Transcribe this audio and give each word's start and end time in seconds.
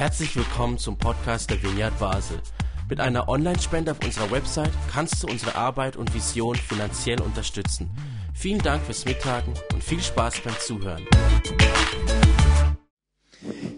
Herzlich 0.00 0.34
willkommen 0.34 0.78
zum 0.78 0.96
Podcast 0.96 1.50
der 1.50 1.62
Vineyard 1.62 1.98
Basel. 1.98 2.38
Mit 2.88 3.00
einer 3.00 3.28
Online-Spende 3.28 3.90
auf 3.90 3.98
unserer 4.02 4.30
Website 4.30 4.70
kannst 4.90 5.22
du 5.22 5.26
unsere 5.26 5.56
Arbeit 5.56 5.98
und 5.98 6.14
Vision 6.14 6.56
finanziell 6.56 7.20
unterstützen. 7.20 7.90
Vielen 8.32 8.62
Dank 8.62 8.82
fürs 8.82 9.04
Mittagen 9.04 9.52
und 9.74 9.84
viel 9.84 10.00
Spaß 10.00 10.40
beim 10.40 10.54
Zuhören. 10.58 11.04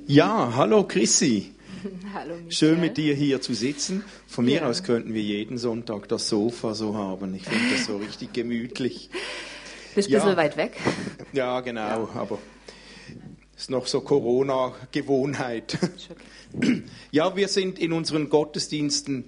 Ja, 0.07 0.53
hallo 0.55 0.87
Chrissy. 0.87 1.57
Hallo 2.15 2.35
Michael. 2.37 2.53
Schön 2.53 2.81
mit 2.81 2.97
dir 2.99 3.17
hier 3.17 3.41
zu 3.41 3.53
sitzen. 3.53 4.05
Von 4.29 4.45
mir 4.45 4.61
Ja. 4.61 4.69
aus 4.69 4.85
könnten 4.85 5.15
wir 5.15 5.23
jeden 5.23 5.59
Sonntag 5.59 6.07
das 6.07 6.29
Sofa 6.29 6.75
so 6.77 6.95
haben. 6.95 7.35
Ich 7.35 7.43
finde 7.43 7.75
das 7.75 7.87
so 7.87 7.97
richtig 7.97 8.33
gemütlich. 8.33 9.11
Bist 9.97 10.09
ein 10.09 10.13
Ja. 10.13 10.19
bisschen 10.21 10.37
weit 10.37 10.57
weg. 10.57 10.77
Ja, 11.33 11.59
genau, 11.63 12.09
aber 12.15 12.39
ist 13.63 13.71
noch 13.71 13.87
so 13.87 14.01
Corona-Gewohnheit. 14.01 15.79
Ja, 17.13 17.37
wir 17.37 17.47
sind 17.47 17.79
in 17.79 17.93
unseren 17.93 18.29
Gottesdiensten, 18.29 19.27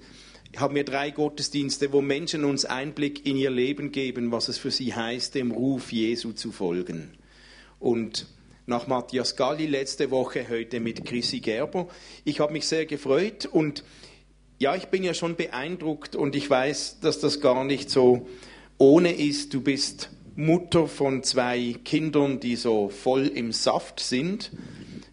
haben 0.57 0.75
wir 0.75 0.83
drei 0.83 1.09
Gottesdienste, 1.11 1.93
wo 1.93 2.01
Menschen 2.01 2.43
uns 2.43 2.65
Einblick 2.65 3.25
in 3.25 3.37
ihr 3.37 3.49
Leben 3.49 3.93
geben, 3.93 4.33
was 4.33 4.49
es 4.49 4.57
für 4.57 4.71
sie 4.71 4.93
heißt, 4.93 5.35
dem 5.35 5.51
Ruf 5.51 5.93
Jesu 5.93 6.33
zu 6.33 6.51
folgen. 6.51 7.11
Und 7.79 8.27
nach 8.65 8.87
Matthias 8.87 9.37
Galli 9.37 9.67
letzte 9.67 10.11
Woche, 10.11 10.49
heute 10.49 10.81
mit 10.81 11.05
Chrissy 11.05 11.39
Gerber. 11.39 11.87
Ich 12.25 12.41
habe 12.41 12.51
mich 12.51 12.67
sehr 12.67 12.85
gefreut 12.85 13.45
und 13.45 13.85
ja, 14.59 14.75
ich 14.75 14.87
bin 14.87 15.03
ja 15.03 15.13
schon 15.13 15.37
beeindruckt 15.37 16.17
und 16.17 16.35
ich 16.35 16.49
weiß, 16.49 16.99
dass 16.99 17.21
das 17.21 17.39
gar 17.39 17.63
nicht 17.63 17.89
so 17.89 18.27
ohne 18.77 19.13
ist. 19.13 19.53
Du 19.53 19.61
bist 19.61 20.09
Mutter 20.37 20.87
von 20.87 21.23
zwei 21.23 21.75
Kindern, 21.85 22.41
die 22.41 22.57
so 22.57 22.89
voll 22.89 23.27
im 23.27 23.53
Saft 23.53 24.01
sind. 24.01 24.51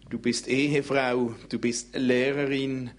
Du 0.09 0.19
bist 0.19 0.49
Ehefrau, 0.49 1.33
du 1.47 1.59
bist 1.59 1.95
Lehrerin, 1.95 2.91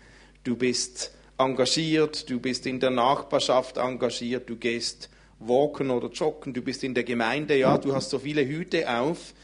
du 0.42 0.56
bist 0.56 1.12
engagiert, 1.36 2.30
du 2.30 2.40
bist 2.40 2.64
in 2.64 2.80
der 2.80 2.90
Nachbarschaft 2.90 3.76
engagiert, 3.76 4.48
du 4.48 4.56
gehst 4.56 5.10
walken 5.38 5.90
oder 5.90 6.08
joggen, 6.08 6.54
du 6.54 6.62
bist 6.62 6.82
in 6.82 6.94
der 6.94 7.04
Gemeinde, 7.04 7.58
ja, 7.58 7.76
du 7.76 7.94
hast 7.94 8.08
so 8.08 8.18
viele 8.18 8.46
Hüte 8.46 8.90
auf 8.90 9.34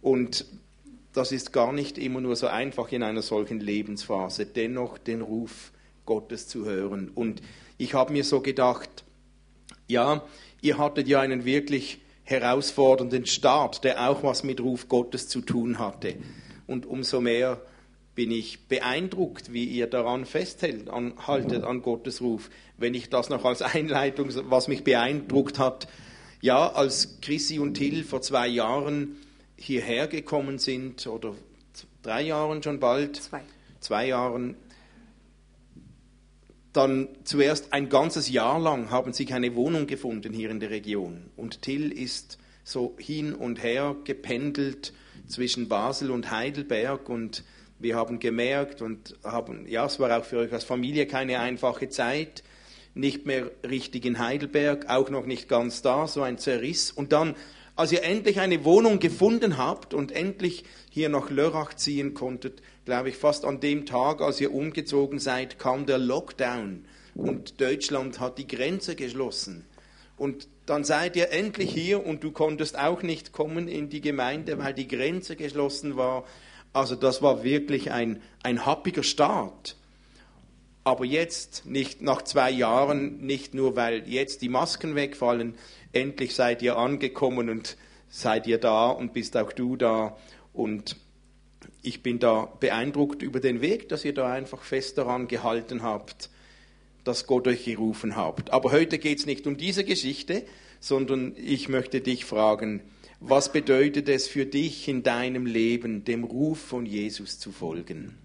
und 0.00 0.44
das 1.12 1.32
ist 1.32 1.52
gar 1.52 1.72
nicht 1.72 1.98
immer 1.98 2.20
nur 2.20 2.36
so 2.36 2.46
einfach 2.46 2.92
in 2.92 3.02
einer 3.02 3.22
solchen 3.22 3.58
Lebensphase, 3.58 4.46
dennoch 4.46 4.98
den 4.98 5.20
Ruf 5.20 5.72
Gottes 6.06 6.46
zu 6.46 6.64
hören. 6.64 7.10
Und 7.12 7.42
ich 7.76 7.94
habe 7.94 8.12
mir 8.12 8.24
so 8.24 8.40
gedacht, 8.40 9.04
ja, 9.88 10.24
ihr 10.60 10.78
hattet 10.78 11.08
ja 11.08 11.20
einen 11.20 11.44
wirklich 11.44 12.00
herausfordernden 12.24 13.26
Start, 13.26 13.84
der 13.84 14.08
auch 14.08 14.22
was 14.22 14.44
mit 14.44 14.60
Ruf 14.60 14.88
Gottes 14.88 15.28
zu 15.28 15.40
tun 15.40 15.78
hatte. 15.78 16.16
Und 16.66 16.86
umso 16.86 17.20
mehr 17.20 17.60
bin 18.14 18.30
ich 18.30 18.66
beeindruckt, 18.68 19.52
wie 19.52 19.64
ihr 19.64 19.86
daran 19.86 20.24
festhält, 20.24 20.88
an, 20.88 21.14
haltet 21.26 21.64
an 21.64 21.82
Gottes 21.82 22.20
Ruf. 22.20 22.48
Wenn 22.78 22.94
ich 22.94 23.10
das 23.10 23.28
noch 23.28 23.44
als 23.44 23.62
Einleitung, 23.62 24.30
was 24.50 24.68
mich 24.68 24.84
beeindruckt 24.84 25.58
hat, 25.58 25.88
ja, 26.40 26.72
als 26.72 27.20
Chrissy 27.20 27.58
und 27.58 27.74
Till 27.74 28.04
vor 28.04 28.20
zwei 28.22 28.46
Jahren 28.46 29.16
hierher 29.56 30.06
gekommen 30.06 30.58
sind, 30.58 31.06
oder 31.06 31.34
drei 32.02 32.22
Jahren 32.22 32.62
schon 32.62 32.80
bald, 32.80 33.16
Zwei. 33.16 33.40
zwei 33.80 34.06
Jahren, 34.08 34.56
dann 36.74 37.08
zuerst 37.22 37.72
ein 37.72 37.88
ganzes 37.88 38.28
Jahr 38.28 38.60
lang 38.60 38.90
haben 38.90 39.12
sie 39.12 39.24
keine 39.24 39.54
Wohnung 39.54 39.86
gefunden 39.86 40.32
hier 40.32 40.50
in 40.50 40.60
der 40.60 40.70
Region. 40.70 41.30
Und 41.36 41.62
Till 41.62 41.92
ist 41.92 42.36
so 42.64 42.94
hin 42.98 43.32
und 43.32 43.62
her 43.62 43.94
gependelt 44.04 44.92
zwischen 45.28 45.68
Basel 45.68 46.10
und 46.10 46.30
Heidelberg 46.30 47.08
und 47.08 47.44
wir 47.78 47.96
haben 47.96 48.18
gemerkt 48.18 48.82
und 48.82 49.16
haben, 49.22 49.66
ja, 49.68 49.86
es 49.86 50.00
war 50.00 50.18
auch 50.18 50.24
für 50.24 50.38
euch 50.38 50.52
als 50.52 50.64
Familie 50.64 51.06
keine 51.06 51.38
einfache 51.38 51.88
Zeit, 51.88 52.42
nicht 52.94 53.24
mehr 53.24 53.50
richtig 53.68 54.04
in 54.04 54.18
Heidelberg, 54.18 54.88
auch 54.88 55.10
noch 55.10 55.26
nicht 55.26 55.48
ganz 55.48 55.82
da, 55.82 56.06
so 56.08 56.22
ein 56.22 56.38
Zerriss. 56.38 56.90
Und 56.90 57.12
dann, 57.12 57.36
als 57.76 57.92
ihr 57.92 58.02
endlich 58.02 58.40
eine 58.40 58.64
Wohnung 58.64 58.98
gefunden 58.98 59.58
habt 59.58 59.94
und 59.94 60.12
endlich 60.12 60.64
hier 60.90 61.08
nach 61.08 61.30
Lörrach 61.30 61.74
ziehen 61.74 62.14
konntet, 62.14 62.62
glaube 62.84 63.08
ich, 63.08 63.16
fast 63.16 63.44
an 63.44 63.60
dem 63.60 63.86
Tag, 63.86 64.20
als 64.20 64.40
ihr 64.40 64.52
umgezogen 64.52 65.18
seid, 65.18 65.58
kam 65.58 65.86
der 65.86 65.98
Lockdown 65.98 66.84
und 67.14 67.60
Deutschland 67.60 68.20
hat 68.20 68.38
die 68.38 68.46
Grenze 68.46 68.96
geschlossen. 68.96 69.64
Und 70.16 70.48
dann 70.66 70.84
seid 70.84 71.16
ihr 71.16 71.30
endlich 71.30 71.72
hier 71.72 72.04
und 72.04 72.22
du 72.22 72.30
konntest 72.30 72.78
auch 72.78 73.02
nicht 73.02 73.32
kommen 73.32 73.68
in 73.68 73.88
die 73.88 74.00
Gemeinde, 74.00 74.58
weil 74.58 74.74
die 74.74 74.88
Grenze 74.88 75.36
geschlossen 75.36 75.96
war. 75.96 76.24
Also 76.72 76.94
das 76.94 77.22
war 77.22 77.44
wirklich 77.44 77.90
ein, 77.90 78.22
ein 78.42 78.64
happiger 78.64 79.02
Start. 79.02 79.76
Aber 80.82 81.04
jetzt, 81.04 81.64
nicht 81.64 82.02
nach 82.02 82.22
zwei 82.22 82.50
Jahren, 82.50 83.18
nicht 83.18 83.54
nur 83.54 83.74
weil 83.74 84.08
jetzt 84.08 84.42
die 84.42 84.48
Masken 84.48 84.94
wegfallen, 84.94 85.54
endlich 85.92 86.34
seid 86.34 86.62
ihr 86.62 86.76
angekommen 86.76 87.48
und 87.48 87.76
seid 88.08 88.46
ihr 88.46 88.58
da 88.58 88.90
und 88.90 89.12
bist 89.12 89.36
auch 89.36 89.52
du 89.52 89.76
da. 89.76 90.16
Und 90.52 90.96
ich 91.84 92.02
bin 92.02 92.18
da 92.18 92.46
beeindruckt 92.60 93.22
über 93.22 93.40
den 93.40 93.60
Weg, 93.60 93.88
dass 93.90 94.04
ihr 94.04 94.14
da 94.14 94.32
einfach 94.32 94.62
fest 94.62 94.98
daran 94.98 95.28
gehalten 95.28 95.82
habt, 95.82 96.30
dass 97.04 97.26
Gott 97.26 97.46
euch 97.46 97.64
gerufen 97.64 98.16
habt. 98.16 98.50
Aber 98.50 98.72
heute 98.72 98.98
geht 98.98 99.18
es 99.18 99.26
nicht 99.26 99.46
um 99.46 99.56
diese 99.56 99.84
Geschichte, 99.84 100.44
sondern 100.80 101.34
ich 101.36 101.68
möchte 101.68 102.00
dich 102.00 102.24
fragen, 102.24 102.82
was 103.20 103.52
bedeutet 103.52 104.08
es 104.08 104.26
für 104.26 104.46
dich 104.46 104.88
in 104.88 105.02
deinem 105.02 105.46
Leben, 105.46 106.04
dem 106.04 106.24
Ruf 106.24 106.58
von 106.58 106.86
Jesus 106.86 107.38
zu 107.38 107.52
folgen? 107.52 108.18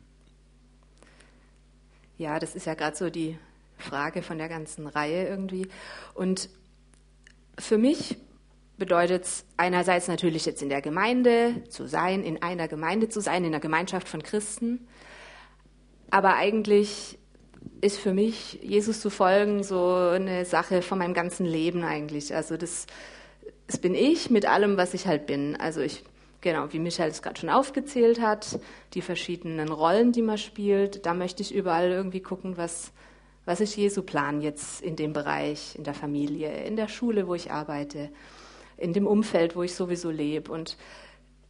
Ja, 2.18 2.40
das 2.40 2.56
ist 2.56 2.66
ja 2.66 2.74
gerade 2.74 2.98
so 2.98 3.10
die 3.10 3.38
Frage 3.78 4.22
von 4.22 4.38
der 4.38 4.50
ganzen 4.50 4.88
Reihe 4.88 5.28
irgendwie. 5.28 5.68
Und 6.14 6.50
für 7.58 7.78
mich 7.78 8.18
bedeutet 8.80 9.26
es 9.26 9.46
einerseits 9.58 10.08
natürlich 10.08 10.46
jetzt 10.46 10.62
in 10.62 10.70
der 10.70 10.82
Gemeinde 10.82 11.64
zu 11.70 11.88
sein, 11.88 12.24
in 12.24 12.42
einer 12.42 12.68
Gemeinde 12.68 13.10
zu 13.10 13.20
sein, 13.20 13.44
in 13.44 13.54
einer 13.54 13.60
Gemeinschaft 13.60 14.08
von 14.08 14.24
Christen. 14.24 14.88
Aber 16.10 16.36
eigentlich 16.36 17.20
ist 17.82 18.00
für 18.00 18.14
mich 18.14 18.60
Jesus 18.62 19.02
zu 19.02 19.10
folgen 19.10 19.64
so 19.64 19.94
eine 19.96 20.46
Sache 20.46 20.82
von 20.82 20.98
meinem 20.98 21.14
ganzen 21.14 21.46
Leben 21.46 21.84
eigentlich. 21.84 22.34
Also 22.34 22.58
das, 22.58 22.88
das 23.68 23.78
bin 23.78 23.96
ich 23.96 24.30
mit 24.30 24.46
allem, 24.46 24.78
was 24.78 24.94
ich 24.94 25.08
halt 25.08 25.28
bin. 25.28 25.56
Also 25.56 25.82
ich, 25.82 26.04
genau, 26.42 26.72
wie 26.72 26.80
Michael 26.80 27.10
es 27.10 27.22
gerade 27.22 27.40
schon 27.40 27.50
aufgezählt 27.50 28.22
hat, 28.22 28.60
die 28.94 29.02
verschiedenen 29.02 29.70
Rollen, 29.70 30.12
die 30.12 30.22
man 30.22 30.38
spielt, 30.38 31.06
da 31.06 31.14
möchte 31.14 31.42
ich 31.44 31.54
überall 31.54 31.90
irgendwie 31.90 32.22
gucken, 32.22 32.58
was, 32.58 32.92
was 33.46 33.62
ist 33.62 33.76
Jesu 33.76 34.02
Plan 34.02 34.42
jetzt 34.42 34.82
in 34.82 34.96
dem 34.96 35.14
Bereich, 35.14 35.76
in 35.76 35.84
der 35.84 35.94
Familie, 35.94 36.64
in 36.66 36.76
der 36.76 36.88
Schule, 36.88 37.28
wo 37.28 37.36
ich 37.36 37.52
arbeite, 37.52 38.10
in 38.80 38.94
dem 38.94 39.08
Umfeld, 39.08 39.56
wo 39.56 39.64
ich 39.64 39.76
sowieso 39.76 40.10
lebe. 40.10 40.52
Und 40.52 40.78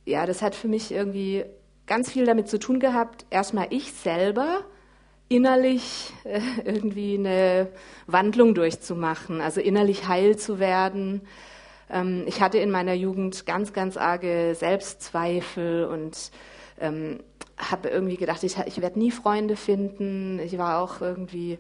ja, 0.06 0.26
das 0.26 0.42
hat 0.42 0.56
für 0.56 0.68
mich 0.68 0.92
irgendwie 0.92 1.46
ganz 1.86 2.12
viel 2.12 2.26
damit 2.26 2.48
zu 2.48 2.60
tun 2.60 2.80
gehabt, 2.80 3.26
erstmal 3.30 3.68
ich 3.70 3.94
selber 3.94 4.64
innerlich 5.28 6.12
äh, 6.24 6.42
irgendwie 6.66 7.18
eine 7.18 7.70
Wandlung 8.08 8.56
durchzumachen, 8.56 9.42
also 9.42 9.62
innerlich 9.62 10.08
heil 10.08 10.38
zu 10.38 10.60
werden. 10.60 11.22
Ähm, 11.90 12.24
ich 12.28 12.42
hatte 12.42 12.58
in 12.58 12.72
meiner 12.72 12.94
Jugend 12.94 13.46
ganz, 13.46 13.74
ganz 13.74 13.96
arge 13.96 14.56
Selbstzweifel 14.56 15.86
und 15.86 16.32
ähm, 16.80 17.20
habe 17.58 17.90
irgendwie 17.90 18.18
gedacht, 18.18 18.44
ich, 18.44 18.58
ich 18.66 18.82
werde 18.82 19.00
nie 19.00 19.12
Freunde 19.12 19.56
finden. 19.56 20.40
Ich 20.40 20.58
war 20.58 20.82
auch 20.82 21.02
irgendwie 21.02 21.60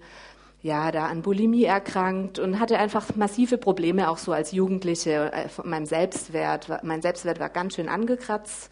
ja, 0.61 0.91
da 0.91 1.07
an 1.07 1.21
Bulimie 1.21 1.63
erkrankt 1.63 2.37
und 2.37 2.59
hatte 2.59 2.77
einfach 2.77 3.15
massive 3.15 3.57
Probleme 3.57 4.09
auch 4.09 4.17
so 4.17 4.33
als 4.33 4.51
Jugendliche 4.51 5.31
äh, 5.31 5.47
von 5.47 5.69
meinem 5.69 5.85
Selbstwert. 5.85 6.83
Mein 6.83 7.01
Selbstwert 7.01 7.39
war 7.39 7.49
ganz 7.49 7.75
schön 7.75 7.87
angekratzt 7.87 8.71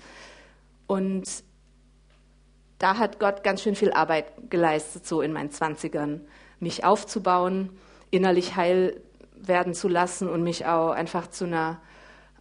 und 0.86 1.26
da 2.78 2.98
hat 2.98 3.20
Gott 3.20 3.44
ganz 3.44 3.64
schön 3.64 3.76
viel 3.76 3.92
Arbeit 3.92 4.50
geleistet, 4.50 5.08
so 5.08 5.22
in 5.22 5.34
meinen 5.34 5.50
Zwanzigern, 5.50 6.22
mich 6.60 6.84
aufzubauen, 6.84 7.72
innerlich 8.12 8.56
heil 8.56 9.02
werden 9.36 9.74
zu 9.74 9.88
lassen 9.88 10.30
und 10.30 10.44
mich 10.44 10.66
auch 10.66 10.92
einfach 10.92 11.28
zu 11.28 11.46
einer 11.46 11.80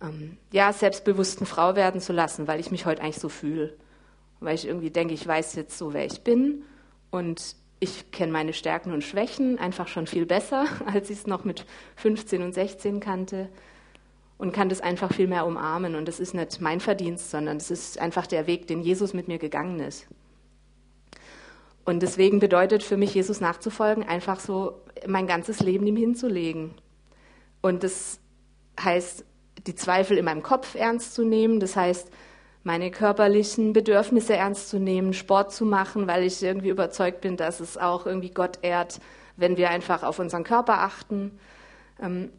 ähm, 0.02 0.38
ja, 0.52 0.72
selbstbewussten 0.72 1.46
Frau 1.46 1.76
werden 1.76 2.00
zu 2.00 2.12
lassen, 2.12 2.48
weil 2.48 2.60
ich 2.60 2.70
mich 2.70 2.84
heute 2.84 3.02
eigentlich 3.02 3.18
so 3.18 3.28
fühle. 3.28 3.76
Weil 4.40 4.54
ich 4.54 4.66
irgendwie 4.66 4.90
denke, 4.90 5.14
ich 5.14 5.26
weiß 5.26 5.54
jetzt 5.54 5.78
so, 5.78 5.94
wer 5.94 6.04
ich 6.04 6.22
bin 6.22 6.64
und 7.10 7.56
ich 7.78 8.10
kenne 8.10 8.32
meine 8.32 8.52
Stärken 8.52 8.92
und 8.92 9.04
Schwächen 9.04 9.58
einfach 9.58 9.88
schon 9.88 10.06
viel 10.06 10.26
besser, 10.26 10.66
als 10.86 11.10
ich 11.10 11.18
es 11.18 11.26
noch 11.26 11.44
mit 11.44 11.64
15 11.96 12.42
und 12.42 12.52
16 12.52 13.00
kannte 13.00 13.48
und 14.38 14.52
kann 14.52 14.68
das 14.68 14.80
einfach 14.80 15.12
viel 15.12 15.28
mehr 15.28 15.46
umarmen. 15.46 15.94
Und 15.94 16.06
das 16.08 16.20
ist 16.20 16.34
nicht 16.34 16.60
mein 16.60 16.80
Verdienst, 16.80 17.30
sondern 17.30 17.56
es 17.56 17.70
ist 17.70 17.98
einfach 17.98 18.26
der 18.26 18.46
Weg, 18.46 18.66
den 18.66 18.82
Jesus 18.82 19.14
mit 19.14 19.28
mir 19.28 19.38
gegangen 19.38 19.80
ist. 19.80 20.06
Und 21.84 22.02
deswegen 22.02 22.40
bedeutet 22.40 22.82
für 22.82 22.96
mich, 22.96 23.14
Jesus 23.14 23.40
nachzufolgen, 23.40 24.02
einfach 24.02 24.40
so 24.40 24.80
mein 25.06 25.26
ganzes 25.26 25.60
Leben 25.60 25.86
ihm 25.86 25.96
hinzulegen. 25.96 26.74
Und 27.62 27.84
das 27.84 28.18
heißt, 28.80 29.24
die 29.66 29.74
Zweifel 29.74 30.18
in 30.18 30.24
meinem 30.24 30.42
Kopf 30.42 30.74
ernst 30.74 31.14
zu 31.14 31.24
nehmen. 31.24 31.60
Das 31.60 31.76
heißt, 31.76 32.10
meine 32.66 32.90
körperlichen 32.90 33.72
Bedürfnisse 33.72 34.34
ernst 34.34 34.70
zu 34.70 34.80
nehmen, 34.80 35.12
Sport 35.12 35.52
zu 35.52 35.64
machen, 35.64 36.08
weil 36.08 36.24
ich 36.24 36.42
irgendwie 36.42 36.70
überzeugt 36.70 37.20
bin, 37.20 37.36
dass 37.36 37.60
es 37.60 37.78
auch 37.78 38.06
irgendwie 38.06 38.30
Gott 38.30 38.58
ehrt, 38.62 38.98
wenn 39.36 39.56
wir 39.56 39.70
einfach 39.70 40.02
auf 40.02 40.18
unseren 40.18 40.42
Körper 40.42 40.80
achten. 40.80 41.38
Ähm, 42.02 42.32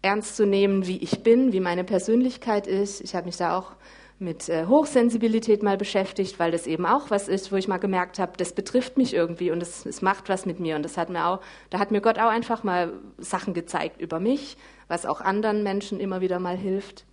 ernst 0.00 0.36
zu 0.36 0.46
nehmen, 0.46 0.86
wie 0.86 0.98
ich 0.98 1.24
bin, 1.24 1.52
wie 1.52 1.58
meine 1.58 1.82
Persönlichkeit 1.82 2.68
ist. 2.68 3.00
Ich 3.00 3.16
habe 3.16 3.26
mich 3.26 3.36
da 3.36 3.58
auch 3.58 3.72
mit 4.20 4.48
äh, 4.48 4.66
Hochsensibilität 4.66 5.64
mal 5.64 5.76
beschäftigt, 5.76 6.38
weil 6.38 6.52
das 6.52 6.68
eben 6.68 6.86
auch 6.86 7.10
was 7.10 7.26
ist, 7.26 7.50
wo 7.50 7.56
ich 7.56 7.66
mal 7.66 7.78
gemerkt 7.78 8.20
habe, 8.20 8.36
das 8.36 8.52
betrifft 8.52 8.96
mich 8.96 9.12
irgendwie 9.12 9.50
und 9.50 9.60
es, 9.60 9.84
es 9.86 10.02
macht 10.02 10.28
was 10.28 10.46
mit 10.46 10.60
mir. 10.60 10.76
Und 10.76 10.84
das 10.84 10.96
hat 10.96 11.10
mir 11.10 11.26
auch, 11.26 11.40
da 11.70 11.80
hat 11.80 11.90
mir 11.90 12.00
Gott 12.00 12.20
auch 12.20 12.30
einfach 12.30 12.62
mal 12.62 12.92
Sachen 13.18 13.54
gezeigt 13.54 14.00
über 14.00 14.20
mich, 14.20 14.56
was 14.86 15.04
auch 15.04 15.20
anderen 15.20 15.64
Menschen 15.64 15.98
immer 15.98 16.20
wieder 16.20 16.38
mal 16.38 16.56
hilft. 16.56 17.06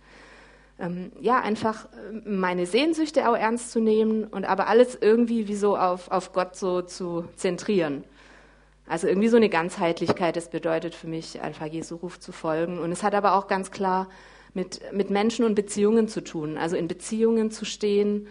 Ähm, 0.78 1.12
ja, 1.20 1.40
einfach 1.40 1.86
äh, 1.86 2.28
meine 2.28 2.66
Sehnsüchte 2.66 3.28
auch 3.28 3.36
ernst 3.36 3.70
zu 3.72 3.80
nehmen 3.80 4.24
und 4.24 4.44
aber 4.44 4.68
alles 4.68 4.98
irgendwie 5.00 5.48
wie 5.48 5.54
so 5.54 5.76
auf, 5.76 6.10
auf 6.10 6.32
Gott 6.32 6.56
so 6.56 6.82
zu 6.82 7.24
zentrieren. 7.36 8.04
Also 8.86 9.06
irgendwie 9.06 9.28
so 9.28 9.36
eine 9.36 9.48
Ganzheitlichkeit, 9.48 10.36
das 10.36 10.50
bedeutet 10.50 10.94
für 10.94 11.06
mich 11.06 11.40
einfach 11.40 11.66
Jesu 11.66 11.96
Ruf 11.96 12.18
zu 12.18 12.32
folgen. 12.32 12.78
Und 12.78 12.90
es 12.92 13.02
hat 13.02 13.14
aber 13.14 13.34
auch 13.34 13.46
ganz 13.46 13.70
klar 13.70 14.08
mit, 14.54 14.80
mit 14.92 15.08
Menschen 15.08 15.44
und 15.44 15.54
Beziehungen 15.54 16.08
zu 16.08 16.22
tun. 16.22 16.58
Also 16.58 16.76
in 16.76 16.88
Beziehungen 16.88 17.50
zu 17.50 17.64
stehen 17.64 18.26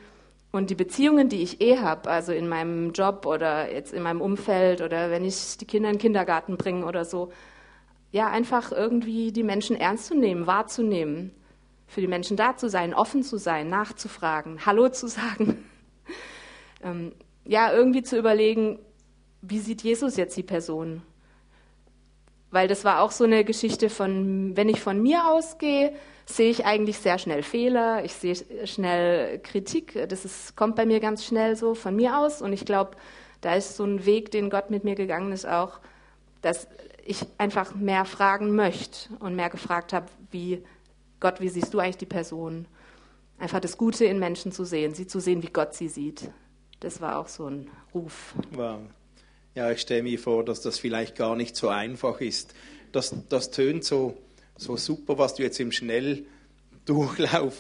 und 0.52 0.70
die 0.70 0.76
Beziehungen, 0.76 1.30
die 1.30 1.42
ich 1.42 1.62
eh 1.62 1.78
habe, 1.78 2.10
also 2.10 2.34
in 2.34 2.50
meinem 2.50 2.92
Job 2.92 3.26
oder 3.26 3.74
jetzt 3.74 3.94
in 3.94 4.04
meinem 4.04 4.22
Umfeld 4.22 4.82
oder 4.82 5.10
wenn 5.10 5.24
ich 5.24 5.58
die 5.58 5.66
Kinder 5.66 5.90
in 5.90 5.96
den 5.96 6.02
Kindergarten 6.02 6.58
bringe 6.58 6.86
oder 6.86 7.06
so, 7.06 7.32
ja, 8.12 8.28
einfach 8.28 8.74
irgendwie 8.74 9.32
die 9.32 9.44
Menschen 9.44 9.78
ernst 9.78 10.08
zu 10.08 10.16
nehmen, 10.16 10.48
wahrzunehmen, 10.48 11.32
für 11.92 12.00
die 12.00 12.08
Menschen 12.08 12.38
da 12.38 12.56
zu 12.56 12.70
sein, 12.70 12.94
offen 12.94 13.22
zu 13.22 13.38
sein, 13.38 13.68
nachzufragen, 13.68 14.66
Hallo 14.66 14.88
zu 14.88 15.08
sagen. 15.08 15.70
ähm, 16.84 17.12
ja, 17.44 17.74
irgendwie 17.74 18.02
zu 18.02 18.18
überlegen, 18.18 18.80
wie 19.42 19.60
sieht 19.60 19.82
Jesus 19.82 20.16
jetzt 20.16 20.38
die 20.38 20.44
Person? 20.44 21.02
Weil 22.50 22.70
das 22.70 22.86
war 22.86 23.02
auch 23.02 23.12
so 23.12 23.26
eine 23.26 23.44
Geschichte 23.44 23.90
von, 23.90 24.56
wenn 24.56 24.70
ich 24.70 24.80
von 24.80 25.02
mir 25.02 25.28
ausgehe, 25.28 25.94
sehe 26.26 26.50
ich 26.50 26.66
eigentlich 26.66 26.98
sehr 26.98 27.18
schnell 27.18 27.44
Fehler, 27.44 28.06
ich 28.06 28.14
sehe 28.14 28.38
schnell 28.66 29.40
Kritik, 29.40 30.08
das 30.08 30.24
ist, 30.24 30.56
kommt 30.56 30.78
bei 30.78 30.86
mir 30.86 31.02
ganz 31.02 31.26
schnell 31.26 31.58
so 31.58 31.76
von 31.76 31.94
mir 31.94 32.18
aus 32.20 32.42
und 32.42 32.54
ich 32.54 32.64
glaube, 32.64 32.92
da 33.42 33.56
ist 33.56 33.76
so 33.76 33.84
ein 33.84 34.06
Weg, 34.06 34.32
den 34.32 34.50
Gott 34.50 34.70
mit 34.70 34.86
mir 34.86 34.96
gegangen 34.96 35.34
ist, 35.34 35.46
auch, 35.46 35.82
dass 36.42 36.70
ich 37.04 37.26
einfach 37.38 37.76
mehr 37.76 38.06
fragen 38.06 38.56
möchte 38.56 39.14
und 39.20 39.36
mehr 39.36 39.50
gefragt 39.50 39.92
habe, 39.92 40.06
wie 40.30 40.64
Gott, 41.22 41.40
wie 41.40 41.50
siehst 41.50 41.74
du 41.74 41.80
eigentlich 41.80 41.98
die 41.98 42.06
Person? 42.06 42.66
Einfach 43.38 43.62
das 43.62 43.78
Gute 43.78 44.06
in 44.06 44.20
Menschen 44.20 44.52
zu 44.52 44.66
sehen, 44.66 44.94
sie 44.94 45.08
zu 45.08 45.20
sehen, 45.20 45.42
wie 45.44 45.52
Gott 45.54 45.74
sie 45.74 45.88
sieht. 45.88 46.30
Das 46.82 47.00
war 47.00 47.18
auch 47.20 47.28
so 47.28 47.46
ein 47.46 47.70
Ruf. 47.94 48.34
Wow. 48.52 48.82
Ja, 49.56 49.72
ich 49.72 49.82
stelle 49.82 50.04
mir 50.04 50.20
vor, 50.20 50.44
dass 50.44 50.62
das 50.62 50.80
vielleicht 50.80 51.16
gar 51.16 51.36
nicht 51.36 51.56
so 51.56 51.70
einfach 51.70 52.22
ist. 52.22 52.54
Das, 52.92 53.16
das 53.30 53.52
tönt 53.52 53.84
so, 53.84 54.18
so 54.58 54.78
super, 54.78 55.18
was 55.18 55.36
du 55.36 55.44
jetzt 55.44 55.60
im 55.60 55.72
Schnelldurchlauf 55.72 57.56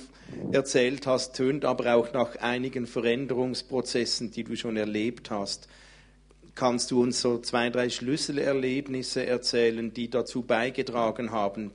erzählt 0.51 1.05
hast, 1.05 1.35
tönt 1.35 1.63
aber 1.63 1.95
auch 1.95 2.13
nach 2.13 2.37
einigen 2.37 2.87
Veränderungsprozessen, 2.87 4.31
die 4.31 4.43
du 4.43 4.55
schon 4.55 4.77
erlebt 4.77 5.29
hast. 5.29 5.67
Kannst 6.55 6.89
du 6.91 7.01
uns 7.01 7.21
so 7.21 7.37
zwei, 7.39 7.69
drei 7.69 7.89
Schlüsselerlebnisse 7.89 9.25
erzählen, 9.25 9.93
die 9.93 10.09
dazu 10.09 10.41
beigetragen 10.41 11.31
haben, 11.31 11.71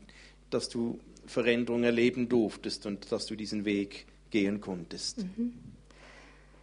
dass 0.50 0.68
du 0.68 0.98
Veränderung 1.26 1.84
erleben 1.84 2.28
durftest 2.28 2.86
und 2.86 3.10
dass 3.12 3.26
du 3.26 3.36
diesen 3.36 3.64
Weg 3.64 4.06
gehen 4.30 4.60
konntest? 4.60 5.18
Mhm. 5.18 5.52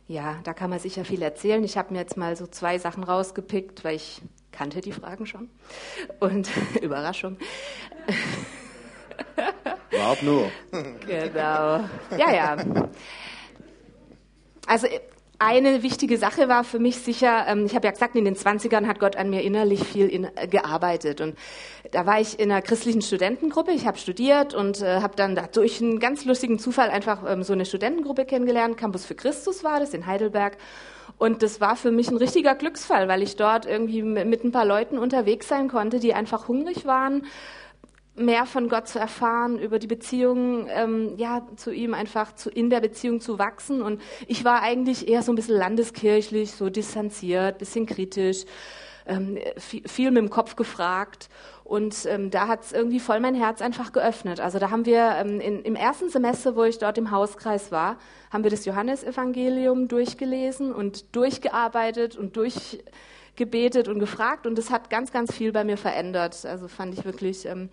Ja, 0.07 0.39
da 0.43 0.53
kann 0.53 0.69
man 0.69 0.79
sicher 0.79 1.05
viel 1.05 1.21
erzählen. 1.21 1.63
Ich 1.63 1.77
habe 1.77 1.93
mir 1.93 1.99
jetzt 1.99 2.17
mal 2.17 2.35
so 2.35 2.45
zwei 2.45 2.77
Sachen 2.77 3.03
rausgepickt, 3.03 3.83
weil 3.83 3.95
ich 3.95 4.21
kannte 4.51 4.81
die 4.81 4.91
Fragen 4.91 5.25
schon. 5.25 5.49
Und 6.19 6.49
Überraschung. 6.81 7.37
Wart 9.91 10.23
nur. 10.23 10.51
genau. 11.05 11.87
Ja, 12.17 12.33
ja. 12.33 12.57
Also 14.67 14.87
eine 15.45 15.83
wichtige 15.83 16.17
Sache 16.17 16.47
war 16.47 16.63
für 16.63 16.79
mich 16.79 16.97
sicher, 16.97 17.45
ähm, 17.47 17.65
ich 17.65 17.75
habe 17.75 17.85
ja 17.85 17.91
gesagt, 17.91 18.15
in 18.15 18.25
den 18.25 18.35
20ern 18.35 18.87
hat 18.87 18.99
Gott 18.99 19.15
an 19.15 19.29
mir 19.29 19.41
innerlich 19.41 19.83
viel 19.83 20.07
in, 20.07 20.25
äh, 20.35 20.47
gearbeitet. 20.47 21.21
Und 21.21 21.35
da 21.91 22.05
war 22.05 22.19
ich 22.19 22.39
in 22.39 22.51
einer 22.51 22.61
christlichen 22.61 23.01
Studentengruppe, 23.01 23.71
ich 23.71 23.85
habe 23.85 23.97
studiert 23.97 24.53
und 24.53 24.81
äh, 24.81 25.01
habe 25.01 25.15
dann 25.15 25.39
durch 25.53 25.81
einen 25.81 25.99
ganz 25.99 26.25
lustigen 26.25 26.59
Zufall 26.59 26.89
einfach 26.89 27.23
ähm, 27.27 27.43
so 27.43 27.53
eine 27.53 27.65
Studentengruppe 27.65 28.25
kennengelernt. 28.25 28.77
Campus 28.77 29.05
für 29.05 29.15
Christus 29.15 29.63
war 29.63 29.79
das 29.79 29.93
in 29.93 30.05
Heidelberg. 30.05 30.57
Und 31.17 31.43
das 31.43 31.61
war 31.61 31.75
für 31.75 31.91
mich 31.91 32.09
ein 32.09 32.17
richtiger 32.17 32.55
Glücksfall, 32.55 33.07
weil 33.07 33.21
ich 33.21 33.35
dort 33.35 33.65
irgendwie 33.65 34.01
mit 34.01 34.43
ein 34.43 34.51
paar 34.51 34.65
Leuten 34.65 34.97
unterwegs 34.97 35.47
sein 35.47 35.67
konnte, 35.67 35.99
die 35.99 36.13
einfach 36.13 36.47
hungrig 36.47 36.85
waren 36.85 37.23
mehr 38.15 38.45
von 38.45 38.69
Gott 38.69 38.87
zu 38.87 38.99
erfahren, 38.99 39.57
über 39.57 39.79
die 39.79 39.87
Beziehung 39.87 40.67
ähm, 40.69 41.13
ja, 41.17 41.47
zu 41.55 41.71
ihm 41.71 41.93
einfach 41.93 42.35
zu, 42.35 42.49
in 42.49 42.69
der 42.69 42.79
Beziehung 42.79 43.19
zu 43.21 43.39
wachsen. 43.39 43.81
Und 43.81 44.01
ich 44.27 44.45
war 44.45 44.61
eigentlich 44.61 45.07
eher 45.07 45.23
so 45.23 45.31
ein 45.31 45.35
bisschen 45.35 45.57
landeskirchlich, 45.57 46.51
so 46.51 46.69
distanziert, 46.69 47.57
bisschen 47.57 47.85
kritisch, 47.85 48.45
ähm, 49.07 49.37
viel, 49.57 49.87
viel, 49.87 50.11
mit 50.11 50.21
dem 50.21 50.29
Kopf 50.29 50.55
gefragt. 50.55 51.29
Und 51.63 52.05
ähm, 52.05 52.29
da 52.29 52.47
hat 52.47 52.63
es 52.63 52.71
irgendwie 52.71 52.99
voll 52.99 53.19
mein 53.19 53.35
Herz 53.35 53.61
einfach 53.61 53.91
geöffnet. 53.91 54.39
Also 54.39 54.59
da 54.59 54.69
haben 54.69 54.85
wir 54.85 55.15
ähm, 55.17 55.39
in, 55.39 55.63
im 55.63 55.75
ersten 55.75 56.09
Semester, 56.09 56.55
wo 56.55 56.63
ich 56.63 56.77
dort 56.77 56.97
im 56.97 57.09
Hauskreis 57.09 57.71
war, 57.71 57.97
haben 58.31 58.43
wir 58.43 58.51
das 58.51 58.65
Johannesevangelium 58.65 59.87
durchgelesen 59.87 60.71
und 60.71 61.15
durchgearbeitet 61.15 62.15
und 62.15 62.35
durchgebetet 63.33 63.87
und 63.87 63.99
gefragt. 63.99 64.47
Und 64.47 64.57
das 64.57 64.69
hat 64.69 64.89
ganz, 64.89 65.11
ganz 65.11 65.33
viel 65.33 65.51
bei 65.51 65.63
mir 65.63 65.77
verändert. 65.77 66.45
Also 66.45 66.67
fand 66.67 66.97
ich 66.97 67.05
wirklich 67.05 67.45
ähm, 67.45 67.69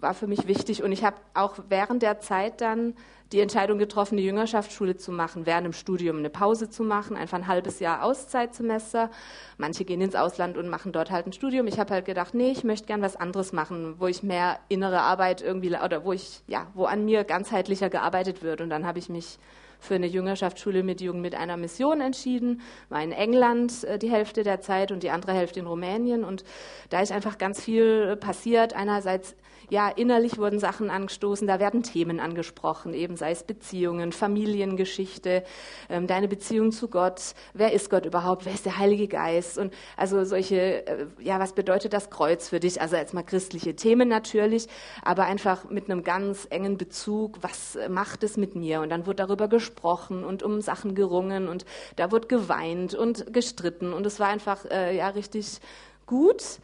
war 0.00 0.14
für 0.14 0.26
mich 0.26 0.48
wichtig. 0.48 0.82
Und 0.82 0.90
ich 0.90 1.04
habe 1.04 1.16
auch 1.32 1.56
während 1.68 2.02
der 2.02 2.18
Zeit 2.18 2.60
dann 2.60 2.94
die 3.30 3.40
Entscheidung 3.40 3.78
getroffen, 3.78 4.18
die 4.18 4.24
Jüngerschaftsschule 4.24 4.96
zu 4.96 5.10
machen, 5.12 5.46
während 5.46 5.64
dem 5.64 5.72
Studium 5.72 6.18
eine 6.18 6.28
Pause 6.28 6.68
zu 6.68 6.82
machen, 6.82 7.16
einfach 7.16 7.38
ein 7.38 7.46
halbes 7.46 7.78
Jahr 7.78 8.02
Auszeitsemester. 8.02 9.10
Manche 9.56 9.84
gehen 9.84 10.00
ins 10.02 10.16
Ausland 10.16 10.58
und 10.58 10.68
machen 10.68 10.92
dort 10.92 11.10
halt 11.10 11.26
ein 11.26 11.32
Studium. 11.32 11.66
Ich 11.66 11.78
habe 11.78 11.94
halt 11.94 12.04
gedacht, 12.04 12.34
nee, 12.34 12.50
ich 12.50 12.64
möchte 12.64 12.88
gern 12.88 13.00
was 13.00 13.16
anderes 13.16 13.52
machen, 13.52 13.94
wo 13.98 14.08
ich 14.08 14.22
mehr 14.22 14.58
innere 14.68 15.00
Arbeit 15.00 15.40
irgendwie 15.40 15.68
oder 15.68 16.04
wo 16.04 16.12
ich 16.12 16.42
ja, 16.46 16.66
wo 16.74 16.84
an 16.84 17.04
mir 17.04 17.24
ganzheitlicher 17.24 17.88
gearbeitet 17.88 18.42
wird. 18.42 18.60
Und 18.60 18.70
dann 18.70 18.84
habe 18.84 18.98
ich 18.98 19.08
mich 19.08 19.38
für 19.82 19.96
eine 19.96 20.06
Jüngerschaftsschule 20.06 20.84
mit 20.84 21.00
Jugend 21.00 21.22
mit 21.22 21.34
einer 21.34 21.56
Mission 21.56 22.00
entschieden, 22.00 22.60
war 22.88 23.02
in 23.02 23.10
England 23.10 23.82
äh, 23.84 23.98
die 23.98 24.10
Hälfte 24.10 24.44
der 24.44 24.60
Zeit 24.60 24.92
und 24.92 25.02
die 25.02 25.10
andere 25.10 25.32
Hälfte 25.32 25.58
in 25.58 25.66
Rumänien. 25.66 26.22
Und 26.22 26.44
da 26.88 27.00
ist 27.00 27.10
einfach 27.10 27.36
ganz 27.36 27.60
viel 27.60 28.16
passiert. 28.16 28.74
Einerseits 28.74 29.34
ja, 29.72 29.88
innerlich 29.88 30.36
wurden 30.36 30.58
Sachen 30.58 30.90
angestoßen, 30.90 31.46
da 31.46 31.58
werden 31.58 31.82
Themen 31.82 32.20
angesprochen, 32.20 32.92
eben 32.92 33.16
sei 33.16 33.30
es 33.30 33.42
Beziehungen, 33.42 34.12
Familiengeschichte, 34.12 35.44
ähm, 35.88 36.06
deine 36.06 36.28
Beziehung 36.28 36.72
zu 36.72 36.88
Gott, 36.88 37.32
wer 37.54 37.72
ist 37.72 37.88
Gott 37.88 38.04
überhaupt, 38.04 38.44
wer 38.44 38.52
ist 38.52 38.66
der 38.66 38.76
Heilige 38.76 39.08
Geist 39.08 39.56
und 39.56 39.72
also 39.96 40.24
solche, 40.24 40.86
äh, 40.86 41.06
ja, 41.20 41.40
was 41.40 41.54
bedeutet 41.54 41.94
das 41.94 42.10
Kreuz 42.10 42.50
für 42.50 42.60
dich? 42.60 42.82
Also 42.82 42.96
als 42.96 43.14
mal 43.14 43.22
christliche 43.22 43.74
Themen 43.74 44.10
natürlich, 44.10 44.66
aber 45.02 45.24
einfach 45.24 45.70
mit 45.70 45.88
einem 45.88 46.04
ganz 46.04 46.46
engen 46.50 46.76
Bezug, 46.76 47.38
was 47.40 47.78
macht 47.88 48.24
es 48.24 48.36
mit 48.36 48.54
mir? 48.54 48.82
Und 48.82 48.90
dann 48.90 49.06
wurde 49.06 49.26
darüber 49.26 49.48
gesprochen 49.48 50.22
und 50.22 50.42
um 50.42 50.60
Sachen 50.60 50.94
gerungen 50.94 51.48
und 51.48 51.64
da 51.96 52.12
wurde 52.12 52.28
geweint 52.28 52.92
und 52.92 53.32
gestritten 53.32 53.94
und 53.94 54.04
es 54.04 54.20
war 54.20 54.28
einfach, 54.28 54.66
äh, 54.66 54.94
ja, 54.94 55.08
richtig 55.08 55.60
gut 56.04 56.60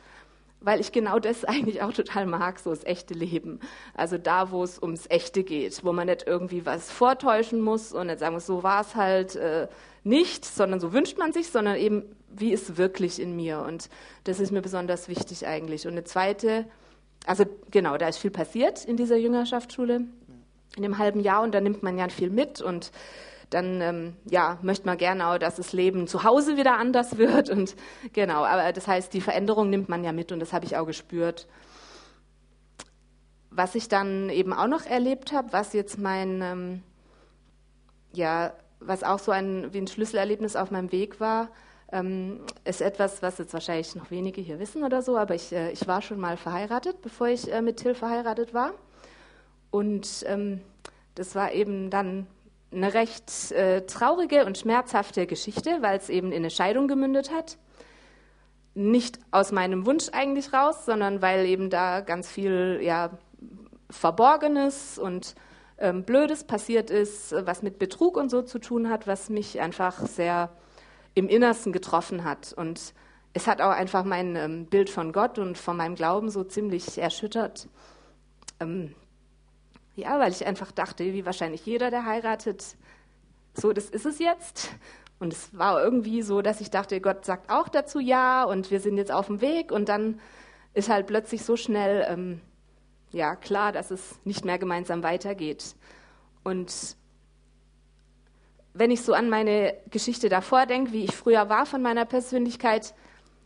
weil 0.61 0.81
ich 0.81 0.93
genau 0.93 1.19
das 1.19 1.45
eigentlich 1.45 1.83
auch 1.83 1.93
total 1.93 2.27
mag, 2.27 2.59
so 2.59 2.71
das 2.71 2.85
echte 2.85 3.15
Leben. 3.15 3.61
Also 3.95 4.19
da, 4.19 4.51
wo 4.51 4.63
es 4.63 4.81
ums 4.81 5.07
Echte 5.09 5.45
geht, 5.45 5.85
wo 5.85 5.93
man 5.93 6.07
nicht 6.07 6.27
irgendwie 6.27 6.67
was 6.67 6.91
vortäuschen 6.91 7.61
muss 7.61 7.93
und 7.93 8.09
nicht 8.09 8.19
sagen 8.19 8.35
muss, 8.35 8.47
so 8.47 8.63
war 8.63 8.81
es 8.81 8.95
halt 8.95 9.37
äh, 9.37 9.69
nicht, 10.05 10.45
sondern 10.45 10.81
so 10.81 10.93
wünscht 10.93 11.19
man 11.19 11.33
sich, 11.33 11.51
sondern 11.51 11.77
eben, 11.77 12.05
wie 12.31 12.53
ist 12.53 12.77
wirklich 12.77 13.21
in 13.21 13.37
mir. 13.37 13.61
Und 13.61 13.89
das 14.25 14.41
ist 14.41 14.53
mir 14.53 14.63
besonders 14.63 15.09
wichtig 15.09 15.47
eigentlich. 15.47 15.87
Und 15.87 15.93
eine 15.93 16.05
zweite, 16.05 16.67
also 17.27 17.45
genau, 17.71 17.97
da 17.97 18.09
ist 18.09 18.19
viel 18.19 18.31
passiert 18.31 18.85
in 18.85 18.97
dieser 18.97 19.17
Jüngerschaftsschule 19.17 20.07
in 20.77 20.83
dem 20.83 20.99
halben 20.99 21.21
Jahr 21.21 21.43
und 21.43 21.53
da 21.55 21.61
nimmt 21.61 21.83
man 21.83 21.99
ja 21.99 22.09
viel 22.09 22.31
mit 22.31 22.61
und 22.61 22.93
dann 23.51 23.81
ähm, 23.81 24.17
ja, 24.25 24.59
möchte 24.63 24.87
man 24.87 24.99
gerne 24.99 25.29
auch, 25.29 25.39
dass 25.39 25.57
das 25.57 25.73
Leben 25.73 26.07
zu 26.07 26.25
Hause 26.25 26.57
wieder 26.57 26.77
anders 26.77 27.17
wird. 27.17 27.51
Und 27.51 27.75
genau, 28.13 28.45
aber 28.45 28.73
das 28.73 28.87
heißt, 28.87 29.13
die 29.13 29.21
Veränderung 29.21 29.71
nimmt 29.71 29.89
man 29.89 30.05
ja 30.05 30.13
mit 30.13 30.33
und 30.33 30.41
das 30.41 30.53
habe 30.53 30.67
ich 30.67 30.77
auch 30.77 30.87
gespürt. 30.87 31.49
Was 33.51 33.75
ich 33.75 33.89
dann 33.89 34.29
eben 34.31 34.53
auch 34.53 34.67
noch 34.67 34.85
erlebt 34.85 35.33
habe, 35.33 35.53
was 35.53 35.73
jetzt 35.73 35.99
mein, 35.99 36.43
ähm, 36.43 36.83
ja, 38.13 38.53
was 38.81 39.03
auch 39.03 39.19
so 39.19 39.33
ein, 39.33 39.73
wie 39.73 39.79
ein 39.79 39.89
Schlüsselerlebnis 39.89 40.55
auf 40.55 40.71
meinem 40.71 40.93
Weg 40.93 41.19
war, 41.19 41.49
ähm, 41.91 42.41
ist 42.65 42.83
etwas, 42.83 43.23
was 43.23 43.39
jetzt 43.39 43.55
wahrscheinlich 43.55 43.95
noch 43.95 44.11
wenige 44.11 44.41
hier 44.41 44.59
wissen 44.59 44.85
oder 44.85 45.01
so, 45.01 45.17
aber 45.17 45.35
ich, 45.35 45.53
äh, 45.53 45.73
ich 45.73 45.87
war 45.89 46.03
schon 46.03 46.21
mal 46.21 46.37
verheiratet, 46.37 47.01
bevor 47.01 47.29
ich 47.29 47.51
äh, 47.51 47.63
mit 47.63 47.79
Till 47.79 47.95
verheiratet 47.95 48.53
war. 48.53 48.75
Und 49.71 50.25
ähm, 50.27 50.61
das 51.15 51.35
war 51.35 51.53
eben 51.53 51.91
dann 51.91 52.27
eine 52.73 52.95
recht 52.95 53.53
äh, 53.53 53.87
traurige 53.87 54.45
und 54.45 54.59
schmerzhafte 54.59 55.27
Geschichte, 55.27 55.79
weil 55.81 55.97
es 55.97 56.09
eben 56.09 56.33
in 56.33 56.39
eine 56.39 56.51
Scheidung 56.51 56.89
gemündet 56.89 57.33
hat. 57.33 57.59
Nicht 58.75 59.19
aus 59.31 59.53
meinem 59.53 59.87
Wunsch 59.87 60.09
eigentlich 60.13 60.53
raus, 60.53 60.85
sondern 60.85 61.23
weil 61.23 61.47
eben 61.47 61.71
da 61.71 62.01
ganz 62.01 62.29
viel 62.29 62.81
ja, 62.83 63.11
Verborgenes 63.91 64.99
und 64.99 65.35
ähm, 65.79 66.05
Blödes 66.05 66.45
passiert 66.45 66.91
ist, 66.91 67.33
was 67.33 67.63
mit 67.63 67.79
Betrug 67.79 68.17
und 68.17 68.31
so 68.31 68.43
zu 68.43 68.59
tun 68.59 68.91
hat, 68.91 69.07
was 69.07 69.31
mich 69.31 69.61
einfach 69.61 70.07
sehr 70.07 70.51
im 71.15 71.29
Innersten 71.29 71.73
getroffen 71.73 72.25
hat. 72.25 72.53
Und 72.53 72.95
es 73.33 73.47
hat 73.47 73.61
auch 73.61 73.71
einfach 73.71 74.05
mein 74.05 74.37
ähm, 74.37 74.67
Bild 74.67 74.91
von 74.91 75.13
Gott 75.13 75.39
und 75.39 75.57
von 75.57 75.77
meinem 75.77 75.95
Glauben 75.95 76.31
so 76.31 76.45
ziemlich 76.45 76.99
erschüttert. 76.99 77.69
Ähm, 78.61 78.95
ja, 79.99 80.21
weil 80.21 80.31
ich 80.31 80.47
einfach 80.47 80.71
dachte, 80.71 81.05
wie 81.13 81.27
wahrscheinlich 81.27 81.67
jeder, 81.67 81.91
der 81.91 82.07
heiratet, 82.07 82.77
so, 83.53 83.73
das 83.73 83.91
ist 83.91 84.07
es 84.07 84.21
jetzt. 84.21 84.71
Und 85.19 85.33
es 85.33 85.57
war 85.59 85.83
irgendwie 85.83 86.23
so, 86.23 86.41
dass 86.41 86.61
ich 86.61 86.71
dachte, 86.71 87.01
Gott 87.01 87.25
sagt 87.25 87.51
auch 87.51 87.69
dazu 87.69 87.99
ja 87.99 88.45
und 88.45 88.71
wir 88.71 88.79
sind 88.79 88.97
jetzt 88.97 89.11
auf 89.11 89.27
dem 89.27 89.41
Weg. 89.41 89.73
Und 89.73 89.89
dann 89.89 90.21
ist 90.73 90.89
halt 90.89 91.09
plötzlich 91.09 91.45
so 91.45 91.57
schnell 91.57 92.07
ähm, 92.09 92.41
ja, 93.11 93.35
klar, 93.35 93.73
dass 93.73 93.91
es 93.91 94.21
nicht 94.25 94.45
mehr 94.45 94.59
gemeinsam 94.59 95.03
weitergeht. 95.03 95.75
Und 96.45 96.97
wenn 98.75 98.93
ich 98.93 99.03
so 99.03 99.15
an 99.15 99.29
meine 99.29 99.75
Geschichte 99.91 100.29
davor 100.29 100.67
denke, 100.67 100.93
wie 100.93 101.05
ich 101.05 101.17
früher 101.17 101.49
war 101.49 101.67
von 101.67 101.83
meiner 101.83 102.05
Persönlichkeit, 102.05 102.95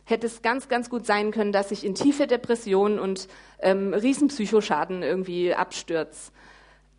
hätte 0.05 0.27
es 0.27 0.41
ganz, 0.41 0.67
ganz 0.67 0.89
gut 0.89 1.05
sein 1.05 1.31
können, 1.31 1.51
dass 1.51 1.71
ich 1.71 1.85
in 1.85 1.95
tiefe 1.95 2.27
Depressionen 2.27 2.99
und 2.99 3.27
ähm, 3.59 3.93
Riesenpsychoschaden 3.93 5.03
irgendwie 5.03 5.53
abstürze. 5.53 6.31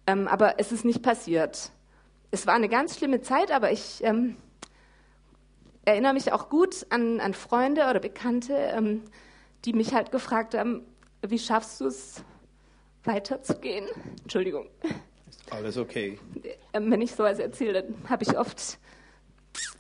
Ähm, 0.07 0.29
aber 0.29 0.59
es 0.59 0.73
ist 0.73 0.85
nicht 0.85 1.03
passiert. 1.03 1.71
Es 2.31 2.47
war 2.47 2.55
eine 2.55 2.69
ganz 2.69 2.99
schlimme 2.99 3.21
Zeit, 3.21 3.51
aber 3.51 3.73
ich 3.73 4.03
ähm, 4.03 4.37
erinnere 5.85 6.15
mich 6.15 6.33
auch 6.33 6.49
gut 6.49 6.87
an, 6.91 7.21
an 7.21 7.35
Freunde 7.35 7.89
oder 7.89 8.01
Bekannte, 8.01 8.55
ähm, 8.55 9.03
die 9.65 9.73
mich 9.73 9.95
halt 9.95 10.11
gefragt 10.11 10.55
haben, 10.55 10.83
wie 11.27 11.39
schaffst 11.39 11.81
du 11.81 11.87
es, 11.87 12.23
weiterzugehen? 13.05 13.87
Entschuldigung. 14.23 14.67
Ist 15.29 15.53
alles 15.53 15.77
okay. 15.77 16.19
Ähm, 16.73 16.91
wenn 16.91 17.01
ich 17.01 17.13
sowas 17.13 17.39
erzähle, 17.39 17.83
dann 17.83 18.09
habe 18.09 18.25
ich 18.25 18.37
oft 18.39 18.79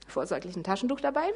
vorsorglich 0.06 0.56
ein 0.56 0.62
Taschentuch 0.62 1.00
dabei. 1.00 1.32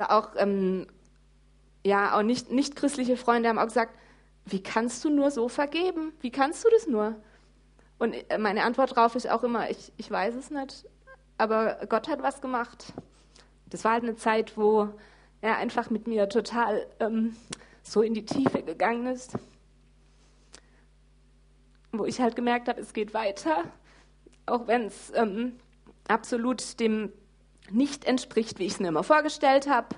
Auch, 0.00 0.30
ähm, 0.36 0.86
ja, 1.84 2.16
auch 2.16 2.22
nicht, 2.22 2.50
nicht 2.50 2.76
christliche 2.76 3.16
Freunde 3.16 3.48
haben 3.48 3.58
auch 3.58 3.66
gesagt, 3.66 3.96
wie 4.46 4.62
kannst 4.62 5.04
du 5.04 5.10
nur 5.10 5.30
so 5.30 5.48
vergeben? 5.48 6.12
Wie 6.20 6.30
kannst 6.30 6.64
du 6.64 6.68
das 6.70 6.86
nur? 6.86 7.16
Und 7.98 8.14
äh, 8.30 8.38
meine 8.38 8.64
Antwort 8.64 8.96
darauf 8.96 9.14
ist 9.14 9.28
auch 9.28 9.42
immer, 9.42 9.70
ich, 9.70 9.92
ich 9.96 10.10
weiß 10.10 10.34
es 10.34 10.50
nicht, 10.50 10.86
aber 11.36 11.78
Gott 11.88 12.08
hat 12.08 12.22
was 12.22 12.40
gemacht. 12.40 12.92
Das 13.66 13.84
war 13.84 13.92
halt 13.92 14.04
eine 14.04 14.16
Zeit, 14.16 14.56
wo 14.56 14.88
er 15.40 15.56
einfach 15.56 15.90
mit 15.90 16.06
mir 16.06 16.28
total 16.28 16.86
ähm, 17.00 17.36
so 17.82 18.02
in 18.02 18.14
die 18.14 18.24
Tiefe 18.24 18.62
gegangen 18.62 19.06
ist, 19.06 19.38
wo 21.92 22.04
ich 22.04 22.20
halt 22.20 22.36
gemerkt 22.36 22.68
habe, 22.68 22.80
es 22.80 22.92
geht 22.92 23.14
weiter, 23.14 23.64
auch 24.46 24.66
wenn 24.66 24.86
es 24.86 25.12
ähm, 25.14 25.58
absolut 26.06 26.80
dem 26.80 27.12
nicht 27.70 28.04
entspricht, 28.04 28.58
wie 28.58 28.66
ich 28.66 28.72
es 28.72 28.80
mir 28.80 28.88
immer 28.88 29.04
vorgestellt 29.04 29.68
habe, 29.68 29.88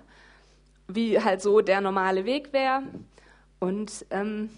wie 0.89 1.21
halt 1.21 1.43
so 1.43 1.61
der 1.61 1.81
normale 1.81 2.25
Weg 2.25 2.53
wäre. 2.53 2.83
Und 3.59 4.07
ähm, 4.11 4.51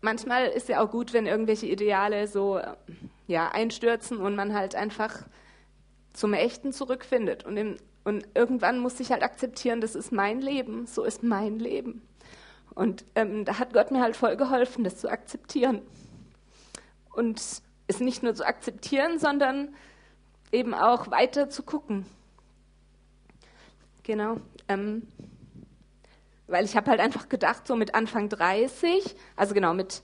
manchmal 0.00 0.46
ist 0.46 0.68
ja 0.68 0.80
auch 0.80 0.90
gut, 0.90 1.12
wenn 1.12 1.26
irgendwelche 1.26 1.66
Ideale 1.66 2.26
so 2.26 2.60
ja, 3.26 3.48
einstürzen 3.50 4.18
und 4.18 4.36
man 4.36 4.54
halt 4.54 4.74
einfach 4.74 5.22
zum 6.12 6.32
Echten 6.32 6.72
zurückfindet. 6.72 7.44
Und, 7.44 7.56
in, 7.56 7.76
und 8.04 8.26
irgendwann 8.34 8.78
muss 8.78 9.00
ich 9.00 9.12
halt 9.12 9.22
akzeptieren, 9.22 9.80
das 9.80 9.94
ist 9.94 10.12
mein 10.12 10.40
Leben, 10.40 10.86
so 10.86 11.04
ist 11.04 11.22
mein 11.22 11.58
Leben. 11.58 12.02
Und 12.74 13.04
ähm, 13.14 13.44
da 13.44 13.58
hat 13.58 13.72
Gott 13.72 13.90
mir 13.90 14.00
halt 14.00 14.16
voll 14.16 14.36
geholfen, 14.36 14.84
das 14.84 14.98
zu 14.98 15.10
akzeptieren. 15.10 15.82
Und 17.12 17.40
es 17.88 18.00
nicht 18.00 18.22
nur 18.22 18.34
zu 18.34 18.46
akzeptieren, 18.46 19.18
sondern 19.18 19.74
eben 20.52 20.74
auch 20.74 21.10
weiter 21.10 21.50
zu 21.50 21.62
gucken. 21.62 22.06
Genau. 24.02 24.38
Ähm, 24.68 25.06
weil 26.46 26.64
ich 26.64 26.76
habe 26.76 26.90
halt 26.90 27.00
einfach 27.00 27.28
gedacht, 27.28 27.66
so 27.66 27.76
mit 27.76 27.94
Anfang 27.94 28.28
30, 28.28 29.14
also 29.36 29.54
genau, 29.54 29.74
mit, 29.74 30.02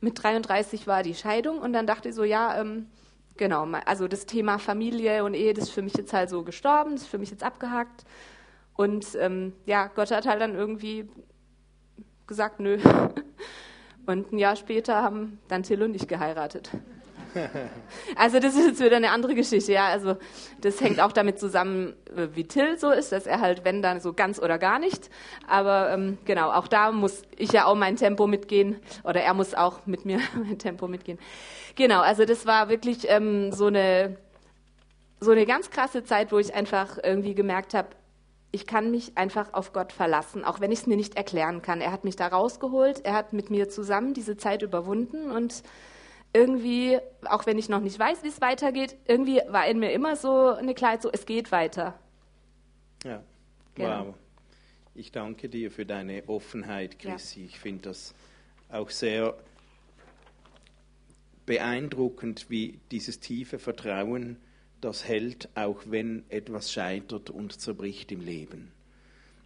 mit 0.00 0.22
33 0.22 0.86
war 0.86 1.02
die 1.02 1.14
Scheidung 1.14 1.58
und 1.58 1.72
dann 1.72 1.86
dachte 1.86 2.10
ich 2.10 2.14
so, 2.14 2.24
ja, 2.24 2.60
ähm, 2.60 2.88
genau, 3.36 3.66
also 3.86 4.06
das 4.06 4.26
Thema 4.26 4.58
Familie 4.58 5.24
und 5.24 5.34
Ehe, 5.34 5.54
das 5.54 5.64
ist 5.64 5.70
für 5.70 5.82
mich 5.82 5.94
jetzt 5.94 6.12
halt 6.12 6.28
so 6.28 6.42
gestorben, 6.42 6.92
das 6.92 7.02
ist 7.02 7.08
für 7.08 7.18
mich 7.18 7.30
jetzt 7.30 7.42
abgehakt. 7.42 8.04
Und 8.74 9.14
ähm, 9.18 9.54
ja, 9.66 9.88
Gott 9.88 10.10
hat 10.10 10.26
halt 10.26 10.40
dann 10.40 10.54
irgendwie 10.54 11.08
gesagt, 12.26 12.60
nö. 12.60 12.78
Und 14.06 14.32
ein 14.32 14.38
Jahr 14.38 14.56
später 14.56 15.02
haben 15.02 15.38
dann 15.48 15.62
Till 15.62 15.82
und 15.82 15.94
ich 15.94 16.08
geheiratet. 16.08 16.70
Also 18.16 18.40
das 18.40 18.54
ist 18.54 18.66
jetzt 18.66 18.80
wieder 18.84 18.96
eine 18.96 19.10
andere 19.10 19.34
Geschichte, 19.34 19.72
ja. 19.72 19.86
Also 19.86 20.16
das 20.60 20.80
hängt 20.80 21.00
auch 21.00 21.12
damit 21.12 21.38
zusammen, 21.38 21.94
äh, 22.16 22.28
wie 22.34 22.44
Till 22.44 22.78
so 22.78 22.90
ist, 22.90 23.12
dass 23.12 23.26
er 23.26 23.40
halt, 23.40 23.64
wenn 23.64 23.82
dann 23.82 24.00
so 24.00 24.12
ganz 24.12 24.38
oder 24.38 24.58
gar 24.58 24.78
nicht. 24.78 25.10
Aber 25.46 25.90
ähm, 25.90 26.18
genau, 26.24 26.50
auch 26.50 26.68
da 26.68 26.92
muss 26.92 27.22
ich 27.36 27.52
ja 27.52 27.64
auch 27.66 27.74
mein 27.74 27.96
Tempo 27.96 28.26
mitgehen 28.26 28.76
oder 29.04 29.20
er 29.20 29.34
muss 29.34 29.54
auch 29.54 29.86
mit 29.86 30.04
mir 30.04 30.20
mein 30.34 30.58
Tempo 30.58 30.88
mitgehen. 30.88 31.18
Genau, 31.76 32.00
also 32.00 32.24
das 32.24 32.46
war 32.46 32.68
wirklich 32.68 33.08
ähm, 33.08 33.52
so 33.52 33.66
eine 33.66 34.16
so 35.20 35.32
eine 35.32 35.44
ganz 35.44 35.70
krasse 35.70 36.02
Zeit, 36.02 36.32
wo 36.32 36.38
ich 36.38 36.54
einfach 36.54 36.98
irgendwie 37.02 37.34
gemerkt 37.34 37.74
habe, 37.74 37.88
ich 38.52 38.66
kann 38.66 38.90
mich 38.90 39.16
einfach 39.16 39.52
auf 39.54 39.72
Gott 39.72 39.92
verlassen, 39.92 40.44
auch 40.44 40.60
wenn 40.60 40.72
ich 40.72 40.80
es 40.80 40.86
mir 40.86 40.96
nicht 40.96 41.16
erklären 41.16 41.62
kann. 41.62 41.80
Er 41.80 41.92
hat 41.92 42.04
mich 42.04 42.16
da 42.16 42.26
rausgeholt, 42.26 43.04
er 43.04 43.14
hat 43.14 43.32
mit 43.32 43.50
mir 43.50 43.68
zusammen 43.68 44.12
diese 44.14 44.36
Zeit 44.36 44.62
überwunden 44.62 45.30
und 45.30 45.62
irgendwie, 46.32 46.98
auch 47.24 47.46
wenn 47.46 47.58
ich 47.58 47.68
noch 47.68 47.80
nicht 47.80 47.98
weiß, 47.98 48.22
wie 48.22 48.28
es 48.28 48.40
weitergeht, 48.40 48.96
irgendwie 49.06 49.40
war 49.48 49.66
in 49.66 49.78
mir 49.78 49.92
immer 49.92 50.16
so 50.16 50.48
eine 50.48 50.74
Klarheit, 50.74 51.02
so 51.02 51.10
es 51.12 51.26
geht 51.26 51.50
weiter. 51.50 51.98
Ja, 53.04 53.22
genau. 53.74 54.06
wow. 54.06 54.14
Ich 54.94 55.12
danke 55.12 55.48
dir 55.48 55.70
für 55.70 55.86
deine 55.86 56.28
Offenheit, 56.28 56.98
Chrissy. 56.98 57.40
Ja. 57.40 57.46
Ich 57.46 57.58
finde 57.58 57.88
das 57.88 58.14
auch 58.68 58.90
sehr 58.90 59.36
beeindruckend, 61.46 62.50
wie 62.50 62.78
dieses 62.90 63.18
tiefe 63.20 63.58
Vertrauen 63.58 64.36
das 64.80 65.06
hält, 65.06 65.48
auch 65.54 65.82
wenn 65.86 66.24
etwas 66.28 66.72
scheitert 66.72 67.30
und 67.30 67.60
zerbricht 67.60 68.12
im 68.12 68.20
Leben. 68.20 68.72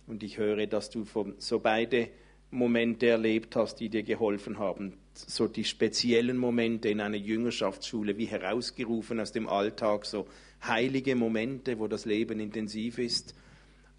Und 0.06 0.22
ich 0.22 0.38
höre, 0.38 0.66
dass 0.66 0.90
du 0.90 1.06
so 1.38 1.60
beide 1.60 2.08
Momente 2.50 3.06
erlebt 3.06 3.56
hast, 3.56 3.76
die 3.76 3.88
dir 3.88 4.02
geholfen 4.02 4.58
haben, 4.58 4.98
so 5.18 5.46
die 5.46 5.64
speziellen 5.64 6.36
Momente 6.36 6.88
in 6.88 7.00
einer 7.00 7.16
Jüngerschaftsschule 7.16 8.18
wie 8.18 8.26
herausgerufen 8.26 9.20
aus 9.20 9.32
dem 9.32 9.48
Alltag, 9.48 10.06
so 10.06 10.26
heilige 10.62 11.14
Momente, 11.14 11.78
wo 11.78 11.88
das 11.88 12.04
Leben 12.04 12.40
intensiv 12.40 12.98
ist, 12.98 13.34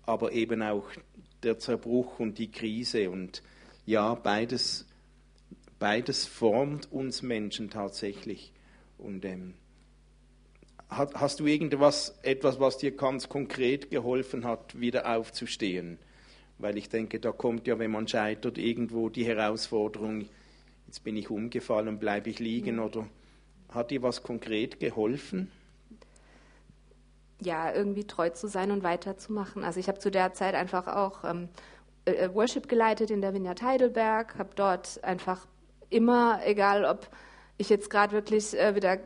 aber 0.04 0.32
eben 0.34 0.62
auch 0.62 0.88
der 1.44 1.60
Zerbruch 1.60 2.20
und 2.20 2.38
die 2.38 2.52
Krise. 2.52 3.10
Und 3.10 3.44
ja, 3.86 4.14
beides, 4.16 4.86
beides 5.80 6.26
formt 6.26 6.92
uns 6.92 7.22
Menschen 7.22 7.70
tatsächlich. 7.70 8.52
Und 8.98 9.26
ähm, 9.26 9.54
hast 10.90 11.40
du 11.40 11.46
irgendwas, 11.46 12.18
etwas, 12.24 12.60
was 12.60 12.78
dir 12.78 12.92
ganz 12.92 13.30
konkret 13.30 13.90
geholfen 13.90 14.46
hat, 14.46 14.80
wieder 14.80 15.16
aufzustehen? 15.16 15.98
Weil 16.58 16.78
ich 16.78 16.90
denke, 16.90 17.20
da 17.20 17.32
kommt 17.32 17.68
ja, 17.68 17.80
wenn 17.80 17.92
man 17.92 18.08
scheitert, 18.08 18.58
irgendwo 18.58 19.10
die 19.10 19.26
Herausforderung, 19.26 20.30
jetzt 20.88 21.04
bin 21.04 21.18
ich 21.18 21.30
umgefallen, 21.30 22.00
bleibe 22.00 22.30
ich 22.30 22.40
liegen 22.40 22.80
oder 22.80 23.08
hat 23.70 23.92
dir 23.92 24.02
was 24.02 24.24
konkret 24.24 24.80
geholfen? 24.80 25.52
Ja, 27.42 27.74
irgendwie 27.74 28.06
treu 28.06 28.30
zu 28.30 28.48
sein 28.48 28.72
und 28.72 28.84
weiterzumachen. 28.84 29.64
Also 29.64 29.80
ich 29.80 29.88
habe 29.88 30.00
zu 30.00 30.10
der 30.10 30.34
Zeit 30.34 30.56
einfach 30.56 30.88
auch 30.88 31.24
ähm, 31.26 31.50
äh, 32.06 32.12
äh, 32.12 32.34
Worship 32.34 32.70
geleitet 32.70 33.12
in 33.12 33.22
der 33.22 33.34
Vineyard 33.34 33.62
Heidelberg, 33.62 34.38
habe 34.38 34.52
dort 34.56 35.04
einfach 35.04 35.46
immer, 35.90 36.40
egal 36.46 36.86
ob 36.86 37.10
ich 37.58 37.70
jetzt 37.70 37.90
gerade 37.90 38.14
wirklich 38.14 38.58
äh, 38.58 38.76
wieder 38.76 39.00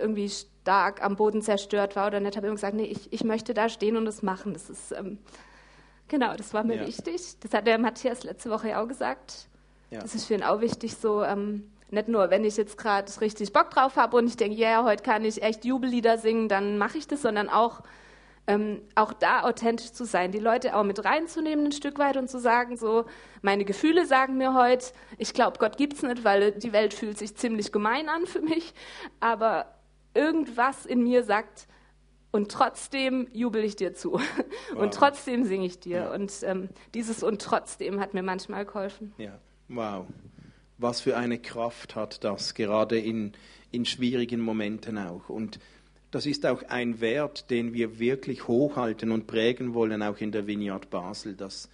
irgendwie 0.00 0.28
stark 0.28 1.02
am 1.02 1.16
Boden 1.16 1.42
zerstört 1.42 1.96
war 1.96 2.06
oder 2.06 2.20
nicht, 2.20 2.36
habe 2.36 2.46
immer 2.46 2.56
gesagt, 2.56 2.76
nee, 2.76 2.84
ich, 2.84 3.12
ich 3.12 3.24
möchte 3.24 3.52
da 3.52 3.68
stehen 3.68 3.96
und 3.96 4.06
es 4.06 4.22
machen. 4.22 4.52
Das 4.52 4.70
ist, 4.70 4.92
ähm, 4.92 5.18
genau, 6.08 6.34
das 6.36 6.54
war 6.54 6.64
mir 6.64 6.76
ja. 6.76 6.86
wichtig. 6.86 7.20
Das 7.40 7.52
hat 7.52 7.66
der 7.66 7.78
Matthias 7.78 8.22
letzte 8.22 8.50
Woche 8.50 8.78
auch 8.78 8.86
gesagt. 8.86 9.48
Ja. 9.92 10.00
Das 10.00 10.14
ist 10.14 10.24
für 10.24 10.34
ihn 10.34 10.42
auch 10.42 10.60
wichtig, 10.60 10.96
so 10.96 11.22
ähm, 11.22 11.70
nicht 11.90 12.08
nur, 12.08 12.30
wenn 12.30 12.44
ich 12.44 12.56
jetzt 12.56 12.78
gerade 12.78 13.12
richtig 13.20 13.52
Bock 13.52 13.68
drauf 13.70 13.96
habe 13.96 14.16
und 14.16 14.26
ich 14.26 14.38
denke, 14.38 14.56
ja, 14.56 14.70
yeah, 14.70 14.84
heute 14.84 15.02
kann 15.02 15.24
ich 15.24 15.42
echt 15.42 15.66
Jubellieder 15.66 16.16
singen, 16.16 16.48
dann 16.48 16.78
mache 16.78 16.96
ich 16.96 17.06
das, 17.06 17.20
sondern 17.20 17.50
auch, 17.50 17.82
ähm, 18.46 18.80
auch 18.94 19.12
da 19.12 19.42
authentisch 19.42 19.92
zu 19.92 20.06
sein, 20.06 20.32
die 20.32 20.38
Leute 20.38 20.74
auch 20.74 20.82
mit 20.82 21.04
reinzunehmen 21.04 21.66
ein 21.66 21.72
Stück 21.72 21.98
weit 21.98 22.16
und 22.16 22.30
zu 22.30 22.40
sagen, 22.40 22.78
so, 22.78 23.04
meine 23.42 23.66
Gefühle 23.66 24.06
sagen 24.06 24.38
mir 24.38 24.54
heute, 24.54 24.86
ich 25.18 25.34
glaube, 25.34 25.58
Gott 25.58 25.76
gibt 25.76 25.92
es 25.92 26.02
nicht, 26.02 26.24
weil 26.24 26.52
die 26.52 26.72
Welt 26.72 26.94
fühlt 26.94 27.18
sich 27.18 27.36
ziemlich 27.36 27.70
gemein 27.70 28.08
an 28.08 28.24
für 28.24 28.40
mich, 28.40 28.72
aber 29.20 29.66
irgendwas 30.14 30.86
in 30.86 31.02
mir 31.02 31.22
sagt, 31.22 31.68
und 32.30 32.50
trotzdem 32.50 33.28
jubel 33.34 33.62
ich 33.62 33.76
dir 33.76 33.92
zu. 33.92 34.18
Wow. 34.72 34.84
Und 34.84 34.94
trotzdem 34.94 35.44
singe 35.44 35.66
ich 35.66 35.80
dir. 35.80 35.96
Ja. 35.98 36.14
Und 36.14 36.32
ähm, 36.44 36.70
dieses 36.94 37.22
und 37.22 37.42
trotzdem 37.42 38.00
hat 38.00 38.14
mir 38.14 38.22
manchmal 38.22 38.64
geholfen. 38.64 39.12
Ja, 39.18 39.38
wow. 39.68 40.06
Was 40.78 41.00
für 41.00 41.16
eine 41.16 41.38
Kraft 41.38 41.94
hat 41.94 42.24
das, 42.24 42.54
gerade 42.54 42.98
in, 42.98 43.32
in 43.70 43.84
schwierigen 43.84 44.40
Momenten 44.40 44.98
auch. 44.98 45.28
Und 45.28 45.60
das 46.10 46.26
ist 46.26 46.44
auch 46.44 46.62
ein 46.64 47.00
Wert, 47.00 47.50
den 47.50 47.72
wir 47.72 47.98
wirklich 47.98 48.46
hochhalten 48.46 49.10
und 49.12 49.26
prägen 49.26 49.74
wollen, 49.74 50.02
auch 50.02 50.18
in 50.18 50.32
der 50.32 50.46
Vineyard 50.46 50.90
Basel, 50.90 51.34
dass 51.34 51.70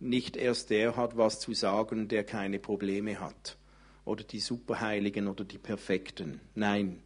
nicht 0.00 0.36
erst 0.36 0.70
der 0.70 0.96
hat 0.96 1.16
was 1.16 1.38
zu 1.40 1.54
sagen, 1.54 2.08
der 2.08 2.24
keine 2.24 2.58
Probleme 2.58 3.20
hat. 3.20 3.56
Oder 4.04 4.24
die 4.24 4.40
Superheiligen 4.40 5.28
oder 5.28 5.44
die 5.44 5.58
Perfekten. 5.58 6.40
Nein. 6.54 7.00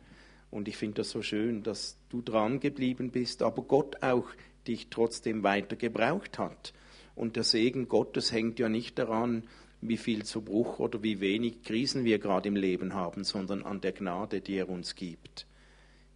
Und 0.51 0.67
ich 0.69 0.77
finde 0.77 1.03
das 1.03 1.11
so 1.11 1.23
schön, 1.23 1.63
dass 1.63 1.99
du 2.09 2.23
dran 2.23 2.61
geblieben 2.61 3.11
bist, 3.11 3.43
aber 3.43 3.63
Gott 3.63 4.03
auch 4.03 4.29
dich 4.67 4.89
trotzdem 4.89 5.43
weiter 5.43 5.77
gebraucht 5.77 6.39
hat. 6.39 6.73
Und 7.15 7.37
der 7.37 7.45
Segen 7.45 7.89
Gottes 7.89 8.33
hängt 8.33 8.59
ja 8.59 8.69
nicht 8.69 8.99
daran, 8.99 9.45
wie 9.81 9.97
viel 9.97 10.25
Zerbruch 10.25 10.79
oder 10.79 11.03
wie 11.03 11.21
wenig 11.21 11.63
Krisen 11.63 12.05
wir 12.05 12.19
gerade 12.19 12.49
im 12.49 12.57
Leben 12.57 12.95
haben, 12.95 13.25
sondern 13.25 13.63
an 13.63 13.81
der 13.81 13.93
Gnade, 13.93 14.41
die 14.41 14.57
er 14.57 14.69
uns 14.69 14.95
gibt. 14.95 15.47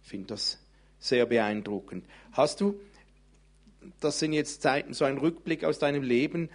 Ich 0.03 0.09
finde 0.09 0.27
das 0.27 0.59
sehr 0.99 1.25
beeindruckend. 1.25 2.05
Hast 2.31 2.61
du, 2.61 2.79
das 3.99 4.19
sind 4.19 4.33
jetzt 4.33 4.61
Zeiten, 4.61 4.93
so 4.93 5.05
ein 5.05 5.17
Rückblick 5.17 5.63
aus 5.63 5.79
deinem 5.79 6.03
Leben, 6.03 6.49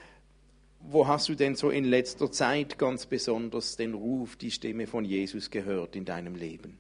wo 0.80 1.06
hast 1.06 1.28
du 1.28 1.34
denn 1.34 1.56
so 1.56 1.70
in 1.70 1.84
letzter 1.84 2.30
Zeit 2.30 2.78
ganz 2.78 3.06
besonders 3.06 3.76
den 3.76 3.94
Ruf, 3.94 4.36
die 4.36 4.50
Stimme 4.50 4.86
von 4.86 5.04
Jesus 5.04 5.50
gehört 5.50 5.96
in 5.96 6.04
deinem 6.04 6.34
Leben? 6.34 6.78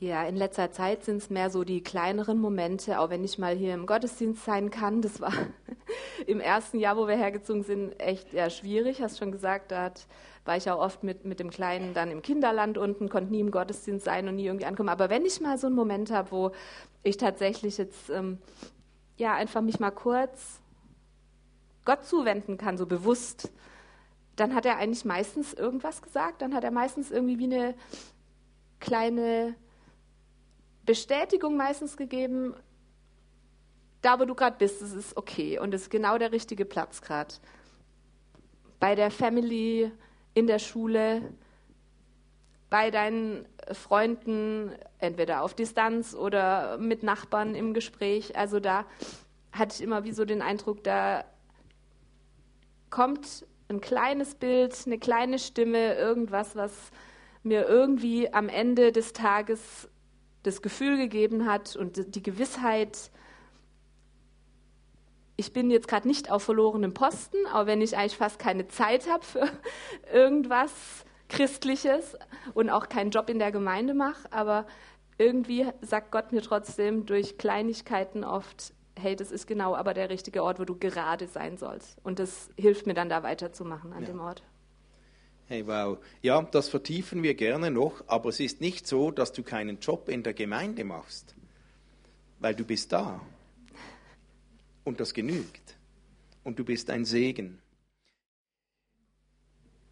Ja, 0.00 0.24
in 0.24 0.34
letzter 0.34 0.72
Zeit 0.72 1.04
sind 1.04 1.18
es 1.18 1.28
mehr 1.28 1.50
so 1.50 1.62
die 1.62 1.82
kleineren 1.82 2.40
Momente, 2.40 3.00
auch 3.00 3.10
wenn 3.10 3.22
ich 3.22 3.36
mal 3.36 3.54
hier 3.54 3.74
im 3.74 3.84
Gottesdienst 3.84 4.46
sein 4.46 4.70
kann. 4.70 5.02
Das 5.02 5.20
war 5.20 5.34
im 6.26 6.40
ersten 6.40 6.78
Jahr, 6.78 6.96
wo 6.96 7.06
wir 7.06 7.16
hergezogen 7.16 7.64
sind, 7.64 8.00
echt 8.00 8.32
ja, 8.32 8.48
schwierig. 8.48 9.02
Hast 9.02 9.18
schon 9.18 9.30
gesagt, 9.30 9.72
da 9.72 9.82
hat, 9.82 10.06
war 10.46 10.56
ich 10.56 10.70
auch 10.70 10.80
oft 10.80 11.02
mit, 11.02 11.26
mit 11.26 11.38
dem 11.38 11.50
Kleinen 11.50 11.92
dann 11.92 12.10
im 12.10 12.22
Kinderland 12.22 12.78
unten, 12.78 13.10
konnte 13.10 13.30
nie 13.30 13.40
im 13.40 13.50
Gottesdienst 13.50 14.06
sein 14.06 14.26
und 14.26 14.36
nie 14.36 14.46
irgendwie 14.46 14.64
ankommen. 14.64 14.88
Aber 14.88 15.10
wenn 15.10 15.26
ich 15.26 15.38
mal 15.42 15.58
so 15.58 15.66
einen 15.66 15.76
Moment 15.76 16.10
habe, 16.10 16.30
wo 16.30 16.52
ich 17.02 17.18
tatsächlich 17.18 17.76
jetzt 17.76 18.08
ähm, 18.08 18.38
ja 19.18 19.34
einfach 19.34 19.60
mich 19.60 19.80
mal 19.80 19.90
kurz 19.90 20.60
Gott 21.84 22.06
zuwenden 22.06 22.56
kann, 22.56 22.78
so 22.78 22.86
bewusst, 22.86 23.52
dann 24.36 24.54
hat 24.54 24.64
er 24.64 24.78
eigentlich 24.78 25.04
meistens 25.04 25.52
irgendwas 25.52 26.00
gesagt. 26.00 26.40
Dann 26.40 26.54
hat 26.54 26.64
er 26.64 26.70
meistens 26.70 27.10
irgendwie 27.10 27.38
wie 27.38 27.54
eine 27.54 27.74
kleine 28.78 29.56
Bestätigung 30.86 31.56
meistens 31.56 31.96
gegeben, 31.96 32.54
da 34.02 34.18
wo 34.18 34.24
du 34.24 34.34
gerade 34.34 34.56
bist, 34.58 34.80
das 34.80 34.92
ist 34.92 35.16
okay 35.16 35.58
und 35.58 35.72
das 35.72 35.82
ist 35.82 35.90
genau 35.90 36.18
der 36.18 36.32
richtige 36.32 36.64
Platz 36.64 37.02
gerade. 37.02 37.34
Bei 38.78 38.94
der 38.94 39.10
Family, 39.10 39.92
in 40.32 40.46
der 40.46 40.58
Schule, 40.58 41.34
bei 42.70 42.90
deinen 42.90 43.46
Freunden, 43.72 44.72
entweder 44.98 45.42
auf 45.42 45.54
Distanz 45.54 46.14
oder 46.14 46.78
mit 46.78 47.02
Nachbarn 47.02 47.54
im 47.54 47.74
Gespräch. 47.74 48.36
Also 48.36 48.60
da 48.60 48.86
hatte 49.52 49.74
ich 49.74 49.82
immer 49.82 50.04
wie 50.04 50.12
so 50.12 50.24
den 50.24 50.40
Eindruck, 50.40 50.82
da 50.84 51.24
kommt 52.88 53.46
ein 53.68 53.80
kleines 53.80 54.34
Bild, 54.34 54.74
eine 54.86 54.98
kleine 54.98 55.38
Stimme, 55.38 55.94
irgendwas, 55.94 56.56
was 56.56 56.90
mir 57.42 57.66
irgendwie 57.68 58.32
am 58.32 58.48
Ende 58.48 58.92
des 58.92 59.12
Tages 59.12 59.88
das 60.42 60.62
Gefühl 60.62 60.96
gegeben 60.96 61.46
hat 61.46 61.76
und 61.76 62.14
die 62.14 62.22
Gewissheit, 62.22 63.10
ich 65.36 65.52
bin 65.52 65.70
jetzt 65.70 65.88
gerade 65.88 66.08
nicht 66.08 66.30
auf 66.30 66.42
verlorenem 66.42 66.94
Posten, 66.94 67.38
auch 67.52 67.66
wenn 67.66 67.80
ich 67.80 67.96
eigentlich 67.96 68.16
fast 68.16 68.38
keine 68.38 68.68
Zeit 68.68 69.08
habe 69.08 69.24
für 69.24 69.48
irgendwas 70.12 70.72
Christliches 71.28 72.16
und 72.54 72.70
auch 72.70 72.88
keinen 72.88 73.10
Job 73.10 73.30
in 73.30 73.38
der 73.38 73.52
Gemeinde 73.52 73.94
mache, 73.94 74.30
aber 74.32 74.66
irgendwie 75.18 75.66
sagt 75.82 76.10
Gott 76.10 76.32
mir 76.32 76.42
trotzdem 76.42 77.06
durch 77.06 77.38
Kleinigkeiten 77.38 78.24
oft, 78.24 78.72
hey, 78.98 79.16
das 79.16 79.30
ist 79.30 79.46
genau 79.46 79.74
aber 79.74 79.94
der 79.94 80.10
richtige 80.10 80.42
Ort, 80.42 80.58
wo 80.58 80.64
du 80.64 80.76
gerade 80.76 81.26
sein 81.26 81.56
sollst. 81.58 81.98
Und 82.02 82.18
das 82.18 82.50
hilft 82.56 82.86
mir 82.86 82.94
dann 82.94 83.08
da 83.08 83.22
weiterzumachen 83.22 83.92
an 83.92 84.02
ja. 84.02 84.06
dem 84.08 84.20
Ort. 84.20 84.42
Hey, 85.52 85.66
wow. 85.66 85.98
Ja, 86.22 86.42
das 86.42 86.68
vertiefen 86.68 87.24
wir 87.24 87.34
gerne 87.34 87.72
noch, 87.72 88.04
aber 88.06 88.28
es 88.28 88.38
ist 88.38 88.60
nicht 88.60 88.86
so, 88.86 89.10
dass 89.10 89.32
du 89.32 89.42
keinen 89.42 89.80
Job 89.80 90.08
in 90.08 90.22
der 90.22 90.32
Gemeinde 90.32 90.84
machst, 90.84 91.34
weil 92.38 92.54
du 92.54 92.64
bist 92.64 92.92
da. 92.92 93.20
Und 94.84 95.00
das 95.00 95.12
genügt. 95.12 95.76
Und 96.44 96.60
du 96.60 96.64
bist 96.64 96.88
ein 96.88 97.04
Segen. 97.04 97.58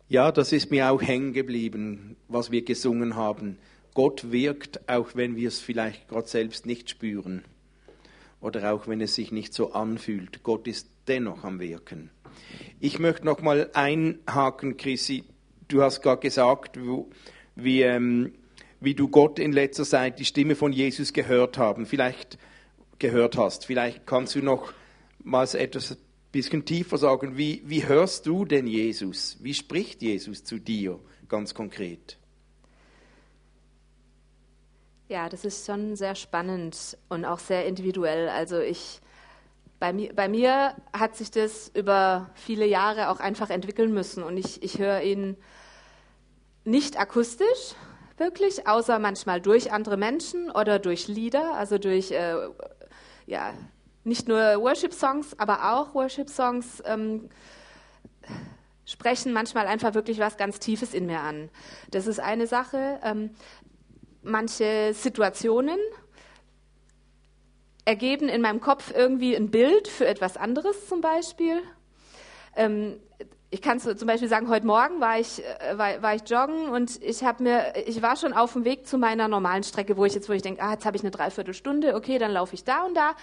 Ja, 0.07 0.31
das 0.31 0.53
ist 0.53 0.71
mir 0.71 0.93
auch 0.93 1.03
hängen 1.03 1.33
geblieben, 1.33 2.15
was 2.29 2.53
wir 2.53 2.65
gesungen 2.65 3.17
haben. 3.17 3.59
Gott 3.95 4.31
wirkt, 4.31 4.89
auch 4.89 5.17
wenn 5.17 5.35
wir 5.35 5.49
es 5.49 5.59
vielleicht 5.59 6.07
Gott 6.07 6.29
selbst 6.29 6.67
nicht 6.67 6.89
spüren 6.89 7.43
oder 8.41 8.73
auch 8.73 8.87
wenn 8.87 9.01
es 9.01 9.17
sich 9.17 9.33
nicht 9.33 9.53
so 9.53 9.73
anfühlt. 9.73 10.45
Gott 10.45 10.69
ist 10.69 10.89
dennoch 11.09 11.43
am 11.43 11.59
Wirken. 11.59 12.11
Ich 12.79 13.01
möchte 13.01 13.27
noch 13.27 13.43
mal 13.43 13.71
einhaken, 13.75 14.77
Chrissy 14.77 15.25
du 15.69 15.83
hast 15.83 16.03
gerade 16.03 16.21
gesagt, 16.21 16.79
wie, 17.55 17.83
ähm, 17.83 18.33
wie 18.81 18.95
du 18.95 19.09
Gott 19.09 19.39
in 19.39 19.53
letzter 19.53 19.85
Zeit 19.85 20.19
die 20.19 20.25
Stimme 20.25 20.55
von 20.55 20.73
Jesus 20.73 21.13
gehört 21.13 21.59
haben, 21.59 21.87
vielleicht 21.87 22.39
gehört 22.99 23.37
hast. 23.37 23.67
Vielleicht 23.67 24.07
kannst 24.07 24.35
du 24.35 24.43
noch 24.43 24.73
mal 25.23 25.47
etwas 25.55 25.97
bisschen 26.33 26.65
tiefer 26.65 26.99
sagen. 26.99 27.37
Wie, 27.37 27.63
wie 27.65 27.87
hörst 27.87 28.27
du 28.27 28.45
denn 28.45 28.67
Jesus? 28.67 29.39
Wie 29.41 29.55
spricht 29.55 30.03
Jesus 30.03 30.45
zu 30.45 30.59
dir 30.59 30.99
ganz 31.29 31.55
konkret? 31.55 32.19
Ja, 35.09 35.29
das 35.29 35.45
ist 35.45 35.65
schon 35.65 35.97
sehr 35.97 36.15
spannend 36.15 36.99
und 37.09 37.25
auch 37.25 37.39
sehr 37.39 37.65
individuell. 37.67 38.29
Also 38.29 38.61
ich 38.61 39.01
bei 39.79 39.93
mir, 39.93 40.13
bei 40.15 40.29
mir 40.29 40.75
hat 40.93 41.17
sich 41.17 41.31
das 41.31 41.71
über 41.75 42.31
viele 42.35 42.67
Jahre 42.67 43.11
auch 43.11 43.21
einfach 43.21 43.51
entwickeln 43.51 43.93
müssen 43.93 44.23
und 44.23 44.37
ich, 44.37 44.63
ich 44.63 44.79
höre 44.79 45.03
ihn 45.03 45.37
nicht 46.65 46.99
akustisch, 46.99 47.75
wirklich, 48.17 48.67
außer 48.67 48.99
manchmal 48.99 49.41
durch 49.41 49.73
andere 49.73 49.97
Menschen 49.97 50.51
oder 50.51 50.79
durch 50.79 51.09
Lieder, 51.09 51.55
also 51.55 51.79
durch, 51.79 52.11
äh, 52.11 52.37
ja, 53.27 53.55
nicht 54.05 54.29
nur 54.29 54.39
Worship-Songs, 54.39 55.39
aber 55.39 55.73
auch 55.73 55.95
Worship-Songs 55.95 56.83
ähm, 56.87 57.29
sprechen 58.85 59.33
manchmal 59.33 59.67
einfach 59.67 59.95
wirklich 59.95 60.19
was 60.19 60.37
ganz 60.37 60.59
Tiefes 60.59 60.95
in 60.95 61.07
mir 61.07 61.21
an. 61.21 61.51
Das 61.91 62.07
ist 62.07 62.21
eine 62.21 62.47
Sache. 62.47 62.99
Ähm, 63.05 63.31
manche 64.23 64.93
Situationen, 64.95 65.79
ergeben 67.89 68.29
in 68.29 68.43
meinem 68.43 68.61
Kopf 68.61 68.93
irgendwie 68.95 69.35
ein 69.35 69.51
Bild 69.51 69.89
für 69.89 70.07
etwas 70.07 70.37
anderes 70.37 70.87
zum 70.89 71.01
Beispiel. 71.01 71.63
Ähm, 72.55 73.01
ich 73.51 73.63
kann 73.63 73.81
zum 73.81 74.07
Beispiel 74.07 74.29
sagen, 74.29 74.51
heute 74.51 74.67
Morgen 74.67 75.01
war 75.01 75.19
ich, 75.19 75.43
äh, 75.43 75.79
war, 75.79 76.03
war, 76.03 76.15
ich 76.15 76.29
joggen 76.29 76.69
und 76.69 77.03
ich 77.03 77.25
habe 77.25 77.43
mir, 77.43 77.73
ich 77.87 78.03
war 78.03 78.17
schon 78.17 78.35
auf 78.35 78.53
dem 78.53 78.67
Weg 78.67 78.87
zu 78.87 78.99
meiner 78.99 79.27
normalen 79.27 79.63
Strecke, 79.63 79.97
wo 79.97 80.05
ich 80.05 80.13
jetzt, 80.13 80.29
wo 80.29 80.35
ich 80.35 80.43
denke, 80.43 80.63
ah, 80.63 80.73
jetzt 80.73 80.85
habe 80.85 80.99
ich 80.99 81.03
eine 81.03 81.11
Dreiviertelstunde, 81.11 81.95
okay, 81.95 82.19
dann 82.19 82.31
laufe 82.31 82.55
ich 82.55 82.65
da 82.65 82.85
und 82.85 82.95
da. 82.95 83.15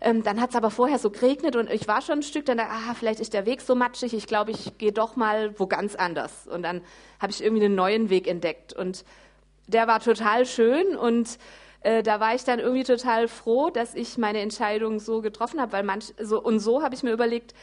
Ähm, 0.00 0.22
dann 0.22 0.40
hat 0.40 0.50
es 0.50 0.56
aber 0.56 0.70
vorher 0.70 1.00
so 1.00 1.10
geregnet 1.10 1.56
und 1.56 1.68
ich 1.68 1.88
war 1.88 2.00
schon 2.00 2.20
ein 2.20 2.22
Stück, 2.22 2.46
dann 2.46 2.58
dachte, 2.58 2.70
ah, 2.70 2.94
vielleicht 2.94 3.18
ist 3.18 3.34
der 3.34 3.46
Weg 3.46 3.62
so 3.62 3.74
matschig, 3.74 4.14
ich 4.14 4.28
glaube, 4.28 4.52
ich 4.52 4.78
gehe 4.78 4.92
doch 4.92 5.16
mal 5.16 5.58
wo 5.58 5.66
ganz 5.66 5.96
anders. 5.96 6.46
Und 6.46 6.62
dann 6.62 6.82
habe 7.18 7.32
ich 7.32 7.42
irgendwie 7.42 7.64
einen 7.64 7.74
neuen 7.74 8.10
Weg 8.10 8.28
entdeckt 8.28 8.74
und 8.74 9.04
der 9.66 9.88
war 9.88 9.98
total 9.98 10.46
schön 10.46 10.94
und 10.94 11.36
äh, 11.84 12.02
da 12.02 12.18
war 12.18 12.34
ich 12.34 12.44
dann 12.44 12.58
irgendwie 12.58 12.82
total 12.82 13.28
froh, 13.28 13.70
dass 13.70 13.94
ich 13.94 14.18
meine 14.18 14.40
Entscheidung 14.40 14.98
so 14.98 15.20
getroffen 15.20 15.60
habe, 15.60 15.72
weil 15.72 15.84
manch, 15.84 16.14
so, 16.20 16.42
und 16.42 16.58
so 16.58 16.82
habe 16.82 16.94
ich 16.94 17.02
mir 17.02 17.12
überlegt, 17.12 17.54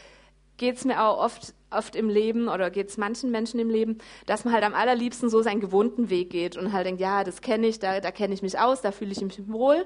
geht 0.57 0.77
es 0.77 0.85
mir 0.85 1.03
auch 1.03 1.17
oft, 1.17 1.55
oft 1.71 1.95
im 1.95 2.07
Leben 2.07 2.47
oder 2.47 2.69
geht 2.69 2.89
es 2.89 2.97
manchen 2.97 3.31
Menschen 3.31 3.59
im 3.59 3.69
Leben, 3.69 3.97
dass 4.27 4.45
man 4.45 4.53
halt 4.53 4.63
am 4.63 4.75
allerliebsten 4.75 5.29
so 5.29 5.41
seinen 5.41 5.59
gewohnten 5.59 6.11
Weg 6.11 6.29
geht 6.29 6.55
und 6.55 6.71
halt 6.71 6.85
denkt, 6.85 7.01
ja, 7.01 7.23
das 7.23 7.41
kenne 7.41 7.65
ich, 7.65 7.79
da, 7.79 7.99
da 7.99 8.11
kenne 8.11 8.33
ich 8.33 8.43
mich 8.43 8.59
aus, 8.59 8.81
da 8.81 8.91
fühle 8.91 9.11
ich 9.11 9.21
mich 9.21 9.51
wohl. 9.51 9.85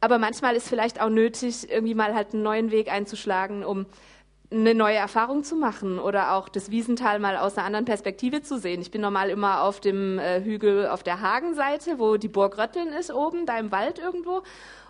Aber 0.00 0.18
manchmal 0.18 0.56
ist 0.56 0.68
vielleicht 0.68 1.00
auch 1.00 1.10
nötig, 1.10 1.70
irgendwie 1.70 1.94
mal 1.94 2.14
halt 2.14 2.32
einen 2.32 2.42
neuen 2.42 2.70
Weg 2.70 2.90
einzuschlagen, 2.90 3.64
um 3.64 3.84
eine 4.50 4.74
neue 4.74 4.96
Erfahrung 4.96 5.44
zu 5.44 5.56
machen 5.56 5.98
oder 5.98 6.32
auch 6.32 6.48
das 6.48 6.70
Wiesental 6.70 7.18
mal 7.18 7.36
aus 7.36 7.58
einer 7.58 7.66
anderen 7.66 7.84
Perspektive 7.84 8.42
zu 8.42 8.58
sehen. 8.58 8.80
Ich 8.80 8.90
bin 8.90 9.02
normal 9.02 9.28
immer 9.28 9.62
auf 9.62 9.80
dem 9.80 10.18
äh, 10.18 10.42
Hügel 10.42 10.88
auf 10.88 11.02
der 11.02 11.20
Hagenseite, 11.20 11.98
wo 11.98 12.16
die 12.16 12.28
Burg 12.28 12.56
Rötteln 12.56 12.88
ist, 12.88 13.12
oben, 13.12 13.44
da 13.44 13.58
im 13.58 13.70
Wald 13.72 13.98
irgendwo. 13.98 14.42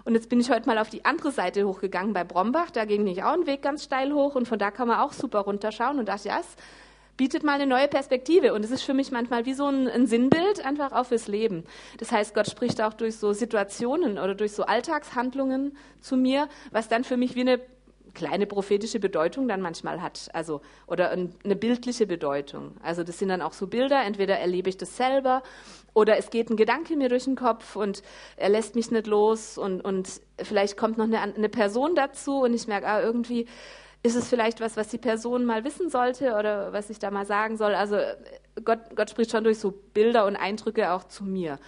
Und 0.05 0.15
jetzt 0.15 0.29
bin 0.29 0.39
ich 0.39 0.49
heute 0.51 0.69
mal 0.69 0.79
auf 0.79 0.91
die 0.91 1.05
andere 1.05 1.33
Seite 1.33 1.67
hochgegangen 1.67 2.13
bei 2.13 2.23
Brombach. 2.23 2.71
Da 2.71 2.85
ging 2.85 3.03
nicht 3.03 3.25
auch 3.25 3.33
ein 3.33 3.47
Weg 3.47 3.63
ganz 3.63 3.83
steil 3.83 4.13
hoch 4.13 4.37
und 4.37 4.47
von 4.47 4.61
da 4.61 4.71
kann 4.71 4.87
man 4.87 5.01
auch 5.01 5.13
super 5.13 5.41
runterschauen 5.41 5.99
und 5.99 6.09
dachte, 6.09 6.29
ja, 6.29 6.39
es 6.39 6.47
bietet 7.17 7.43
mal 7.43 7.55
eine 7.55 7.67
neue 7.67 7.89
Perspektive. 7.89 8.55
Und 8.55 8.65
es 8.65 8.71
ist 8.71 8.83
für 8.83 8.95
mich 8.95 9.11
manchmal 9.11 9.45
wie 9.45 9.55
so 9.55 9.67
ein, 9.67 9.89
ein 9.89 10.07
Sinnbild 10.07 10.65
einfach 10.65 10.93
auch 10.93 11.07
fürs 11.07 11.27
Leben. 11.27 11.65
Das 11.99 12.13
heißt, 12.13 12.33
Gott 12.33 12.49
spricht 12.49 12.81
auch 12.81 12.95
durch 12.95 13.17
so 13.17 13.33
Situationen 13.33 14.21
oder 14.21 14.37
durch 14.37 14.53
so 14.53 14.63
Alltagshandlungen 14.63 15.77
zu 16.01 16.17
mir, 16.17 16.49
was 16.71 16.89
dann 16.89 17.03
für 17.03 17.17
mich 17.17 17.35
wie 17.35 17.41
eine 17.41 17.61
kleine 18.19 18.47
prophetische 18.47 18.99
Bedeutung 18.99 19.47
dann 19.47 19.61
manchmal 19.61 20.03
hat, 20.03 20.29
also 20.33 20.61
oder 20.87 21.11
eine 21.11 21.57
bildliche 21.57 22.07
Bedeutung. 22.07 22.73
Also 22.83 23.05
das 23.05 23.19
sind 23.19 23.29
dann 23.29 23.41
auch 23.41 23.53
so 23.53 23.69
Bilder, 23.69 24.03
entweder 24.05 24.39
erlebe 24.39 24.69
ich 24.69 24.77
das 24.77 24.97
selber 24.97 25.43
oder 25.95 26.19
es 26.19 26.31
geht 26.31 26.51
ein 26.51 26.57
Gedanke 26.57 26.97
mir 26.97 27.09
durch 27.09 27.25
den 27.25 27.37
Kopf 27.37 27.77
und 27.77 28.03
er 28.37 28.49
lässt 28.49 28.75
mich 28.75 28.91
nicht 28.91 29.07
los 29.07 29.57
und, 29.57 29.81
und 29.83 30.21
vielleicht 30.43 30.77
kommt 30.77 30.99
noch 30.99 31.05
eine, 31.05 31.21
eine 31.21 31.49
Person 31.49 31.95
dazu 31.95 32.41
und 32.41 32.55
ich 32.55 32.67
merke, 32.67 32.89
ah, 32.89 33.01
irgendwie 33.01 33.47
ist 34.03 34.17
es 34.17 34.29
vielleicht 34.29 34.61
was, 34.61 34.77
was 34.77 34.89
die 34.89 34.99
Person 34.99 35.45
mal 35.45 35.65
wissen 35.65 35.89
sollte 35.91 36.35
oder 36.35 36.73
was 36.73 36.91
ich 36.91 36.99
da 36.99 37.11
mal 37.11 37.27
sagen 37.27 37.57
soll. 37.57 37.75
Also 37.75 37.99
Gott, 38.65 38.81
Gott 38.97 39.11
spricht 39.11 39.31
schon 39.31 39.45
durch 39.45 39.59
so 39.59 39.71
Bilder 39.71 40.27
und 40.27 40.37
Eindrücke 40.37 40.93
auch 40.93 41.05
zu 41.05 41.25
mir 41.25 41.59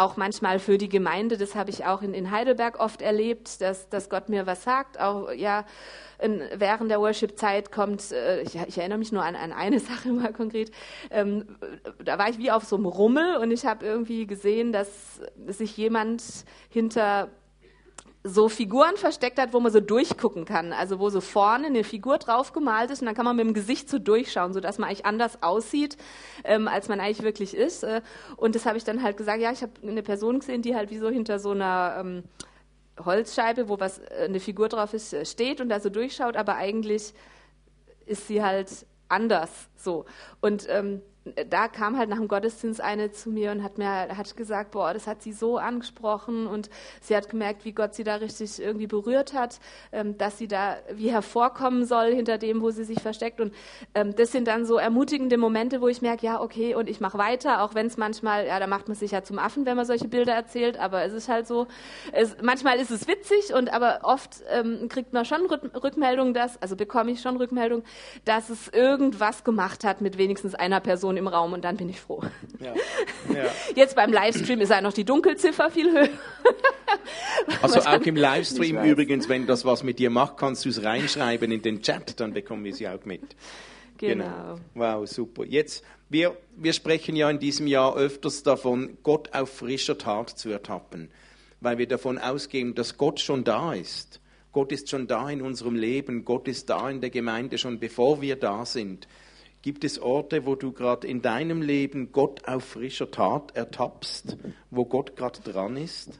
auch 0.00 0.16
manchmal 0.16 0.58
für 0.58 0.78
die 0.78 0.88
Gemeinde, 0.88 1.36
das 1.36 1.54
habe 1.54 1.70
ich 1.70 1.84
auch 1.84 2.02
in, 2.02 2.14
in 2.14 2.30
Heidelberg 2.30 2.80
oft 2.80 3.02
erlebt, 3.02 3.60
dass, 3.60 3.88
dass 3.88 4.08
Gott 4.08 4.28
mir 4.28 4.46
was 4.46 4.64
sagt. 4.64 4.98
Auch 4.98 5.30
ja, 5.30 5.64
in, 6.18 6.42
während 6.54 6.90
der 6.90 7.00
Worship-Zeit 7.00 7.70
kommt, 7.70 8.10
äh, 8.12 8.42
ich, 8.42 8.56
ich, 8.56 8.78
erinnere 8.78 8.98
mich 8.98 9.12
nur 9.12 9.22
an, 9.22 9.36
an 9.36 9.52
eine 9.52 9.78
Sache 9.80 10.08
mal 10.08 10.32
konkret, 10.32 10.70
ähm, 11.10 11.56
da 12.02 12.18
war 12.18 12.30
ich 12.30 12.38
wie 12.38 12.50
auf 12.50 12.64
so 12.64 12.76
einem 12.76 12.86
Rummel 12.86 13.36
und 13.36 13.50
ich 13.50 13.66
habe 13.66 13.84
irgendwie 13.84 14.26
gesehen, 14.26 14.72
dass 14.72 15.20
sich 15.46 15.76
jemand 15.76 16.22
hinter 16.68 17.28
so 18.22 18.50
Figuren 18.50 18.96
versteckt 18.96 19.38
hat, 19.38 19.54
wo 19.54 19.60
man 19.60 19.72
so 19.72 19.80
durchgucken 19.80 20.44
kann. 20.44 20.72
Also 20.72 20.98
wo 20.98 21.08
so 21.08 21.20
vorne 21.20 21.68
eine 21.68 21.84
Figur 21.84 22.18
drauf 22.18 22.52
gemalt 22.52 22.90
ist 22.90 23.00
und 23.00 23.06
dann 23.06 23.14
kann 23.14 23.24
man 23.24 23.36
mit 23.36 23.46
dem 23.46 23.54
Gesicht 23.54 23.88
so 23.88 23.98
durchschauen, 23.98 24.52
sodass 24.52 24.78
man 24.78 24.88
eigentlich 24.88 25.06
anders 25.06 25.42
aussieht, 25.42 25.96
ähm, 26.44 26.68
als 26.68 26.88
man 26.88 27.00
eigentlich 27.00 27.22
wirklich 27.22 27.54
ist. 27.54 27.82
Äh, 27.82 28.02
und 28.36 28.54
das 28.54 28.66
habe 28.66 28.76
ich 28.76 28.84
dann 28.84 29.02
halt 29.02 29.16
gesagt, 29.16 29.40
ja, 29.40 29.50
ich 29.52 29.62
habe 29.62 29.72
eine 29.82 30.02
Person 30.02 30.40
gesehen, 30.40 30.60
die 30.60 30.74
halt 30.74 30.90
wie 30.90 30.98
so 30.98 31.08
hinter 31.08 31.38
so 31.38 31.52
einer 31.52 31.96
ähm, 31.98 32.24
Holzscheibe, 33.02 33.68
wo 33.68 33.80
was 33.80 33.98
äh, 33.98 34.24
eine 34.24 34.40
Figur 34.40 34.68
drauf 34.68 34.92
ist, 34.92 35.14
äh, 35.14 35.24
steht 35.24 35.62
und 35.62 35.70
da 35.70 35.80
so 35.80 35.88
durchschaut, 35.88 36.36
aber 36.36 36.56
eigentlich 36.56 37.14
ist 38.04 38.26
sie 38.26 38.42
halt 38.42 38.68
anders 39.08 39.50
so. 39.76 40.04
Und 40.40 40.66
ähm, 40.68 41.00
da 41.48 41.68
kam 41.68 41.98
halt 41.98 42.08
nach 42.08 42.16
dem 42.16 42.28
Gottesdienst 42.28 42.80
eine 42.80 43.12
zu 43.12 43.30
mir 43.30 43.52
und 43.52 43.62
hat 43.62 43.76
mir 43.76 43.86
hat 44.16 44.36
gesagt, 44.36 44.70
boah, 44.70 44.94
das 44.94 45.06
hat 45.06 45.22
sie 45.22 45.32
so 45.32 45.58
angesprochen 45.58 46.46
und 46.46 46.70
sie 47.02 47.14
hat 47.14 47.28
gemerkt, 47.28 47.66
wie 47.66 47.72
Gott 47.72 47.94
sie 47.94 48.04
da 48.04 48.16
richtig 48.16 48.60
irgendwie 48.60 48.86
berührt 48.86 49.34
hat, 49.34 49.60
ähm, 49.92 50.16
dass 50.16 50.38
sie 50.38 50.48
da 50.48 50.78
wie 50.92 51.10
hervorkommen 51.10 51.84
soll 51.84 52.14
hinter 52.14 52.38
dem, 52.38 52.62
wo 52.62 52.70
sie 52.70 52.84
sich 52.84 53.02
versteckt. 53.02 53.40
Und 53.40 53.52
ähm, 53.94 54.16
das 54.16 54.32
sind 54.32 54.48
dann 54.48 54.64
so 54.64 54.76
ermutigende 54.76 55.36
Momente, 55.36 55.82
wo 55.82 55.88
ich 55.88 56.00
merke, 56.00 56.24
ja, 56.24 56.40
okay, 56.40 56.74
und 56.74 56.88
ich 56.88 57.00
mache 57.00 57.18
weiter, 57.18 57.62
auch 57.62 57.74
wenn 57.74 57.86
es 57.86 57.98
manchmal, 57.98 58.46
ja, 58.46 58.58
da 58.58 58.66
macht 58.66 58.88
man 58.88 58.96
sich 58.96 59.10
ja 59.10 59.22
zum 59.22 59.38
Affen, 59.38 59.66
wenn 59.66 59.76
man 59.76 59.84
solche 59.84 60.08
Bilder 60.08 60.32
erzählt, 60.32 60.78
aber 60.78 61.02
es 61.04 61.12
ist 61.12 61.28
halt 61.28 61.46
so, 61.46 61.66
es, 62.12 62.36
manchmal 62.42 62.78
ist 62.78 62.90
es 62.90 63.06
witzig 63.06 63.52
und 63.52 63.70
aber 63.72 64.00
oft 64.04 64.42
ähm, 64.50 64.88
kriegt 64.88 65.12
man 65.12 65.26
schon 65.26 65.44
Rückmeldung, 65.46 66.32
dass, 66.32 66.60
also 66.62 66.76
bekomme 66.76 67.10
ich 67.10 67.20
schon 67.20 67.36
Rückmeldung, 67.36 67.82
dass 68.24 68.48
es 68.48 68.68
irgendwas 68.68 69.44
gemacht 69.44 69.84
hat 69.84 70.00
mit 70.00 70.16
wenigstens 70.16 70.54
einer 70.54 70.80
Person 70.80 71.09
im 71.16 71.26
Raum 71.28 71.52
und 71.52 71.64
dann 71.64 71.76
bin 71.76 71.88
ich 71.88 72.00
froh. 72.00 72.22
Ja. 72.60 72.74
Ja. 73.32 73.44
Jetzt 73.76 73.94
beim 73.94 74.12
Livestream 74.12 74.60
ist 74.60 74.70
ja 74.70 74.80
noch 74.80 74.92
die 74.92 75.04
Dunkelziffer 75.04 75.70
viel 75.70 75.92
höher. 75.92 76.08
Also 77.62 77.80
auch 77.80 78.00
im 78.00 78.16
Livestream 78.16 78.82
übrigens, 78.82 79.28
wenn 79.28 79.46
das 79.46 79.64
was 79.64 79.82
mit 79.82 79.98
dir 79.98 80.10
macht, 80.10 80.36
kannst 80.36 80.64
du 80.64 80.68
es 80.68 80.82
reinschreiben 80.82 81.50
in 81.52 81.62
den 81.62 81.82
Chat, 81.82 82.18
dann 82.18 82.32
bekommen 82.32 82.64
wir 82.64 82.74
sie 82.74 82.88
auch 82.88 83.04
mit. 83.04 83.22
Genau. 83.98 84.24
genau. 84.24 84.58
Wow, 84.74 85.08
super. 85.08 85.44
Jetzt, 85.44 85.84
wir, 86.08 86.36
wir 86.56 86.72
sprechen 86.72 87.16
ja 87.16 87.30
in 87.30 87.38
diesem 87.38 87.66
Jahr 87.66 87.96
öfters 87.96 88.42
davon, 88.42 88.98
Gott 89.02 89.32
auf 89.32 89.50
frischer 89.50 89.98
Tat 89.98 90.30
zu 90.30 90.50
ertappen, 90.50 91.10
weil 91.60 91.78
wir 91.78 91.86
davon 91.86 92.18
ausgehen, 92.18 92.74
dass 92.74 92.96
Gott 92.96 93.20
schon 93.20 93.44
da 93.44 93.74
ist. 93.74 94.20
Gott 94.52 94.72
ist 94.72 94.90
schon 94.90 95.06
da 95.06 95.30
in 95.30 95.42
unserem 95.42 95.76
Leben, 95.76 96.24
Gott 96.24 96.48
ist 96.48 96.70
da 96.70 96.90
in 96.90 97.00
der 97.00 97.10
Gemeinde 97.10 97.58
schon 97.58 97.78
bevor 97.78 98.20
wir 98.20 98.36
da 98.36 98.64
sind. 98.64 99.06
Gibt 99.62 99.84
es 99.84 100.00
Orte, 100.00 100.46
wo 100.46 100.54
du 100.54 100.72
gerade 100.72 101.06
in 101.06 101.20
deinem 101.20 101.60
Leben 101.60 102.12
Gott 102.12 102.48
auf 102.48 102.64
frischer 102.64 103.10
Tat 103.10 103.54
ertappst, 103.54 104.38
wo 104.70 104.86
Gott 104.86 105.16
gerade 105.16 105.40
dran 105.40 105.76
ist? 105.76 106.18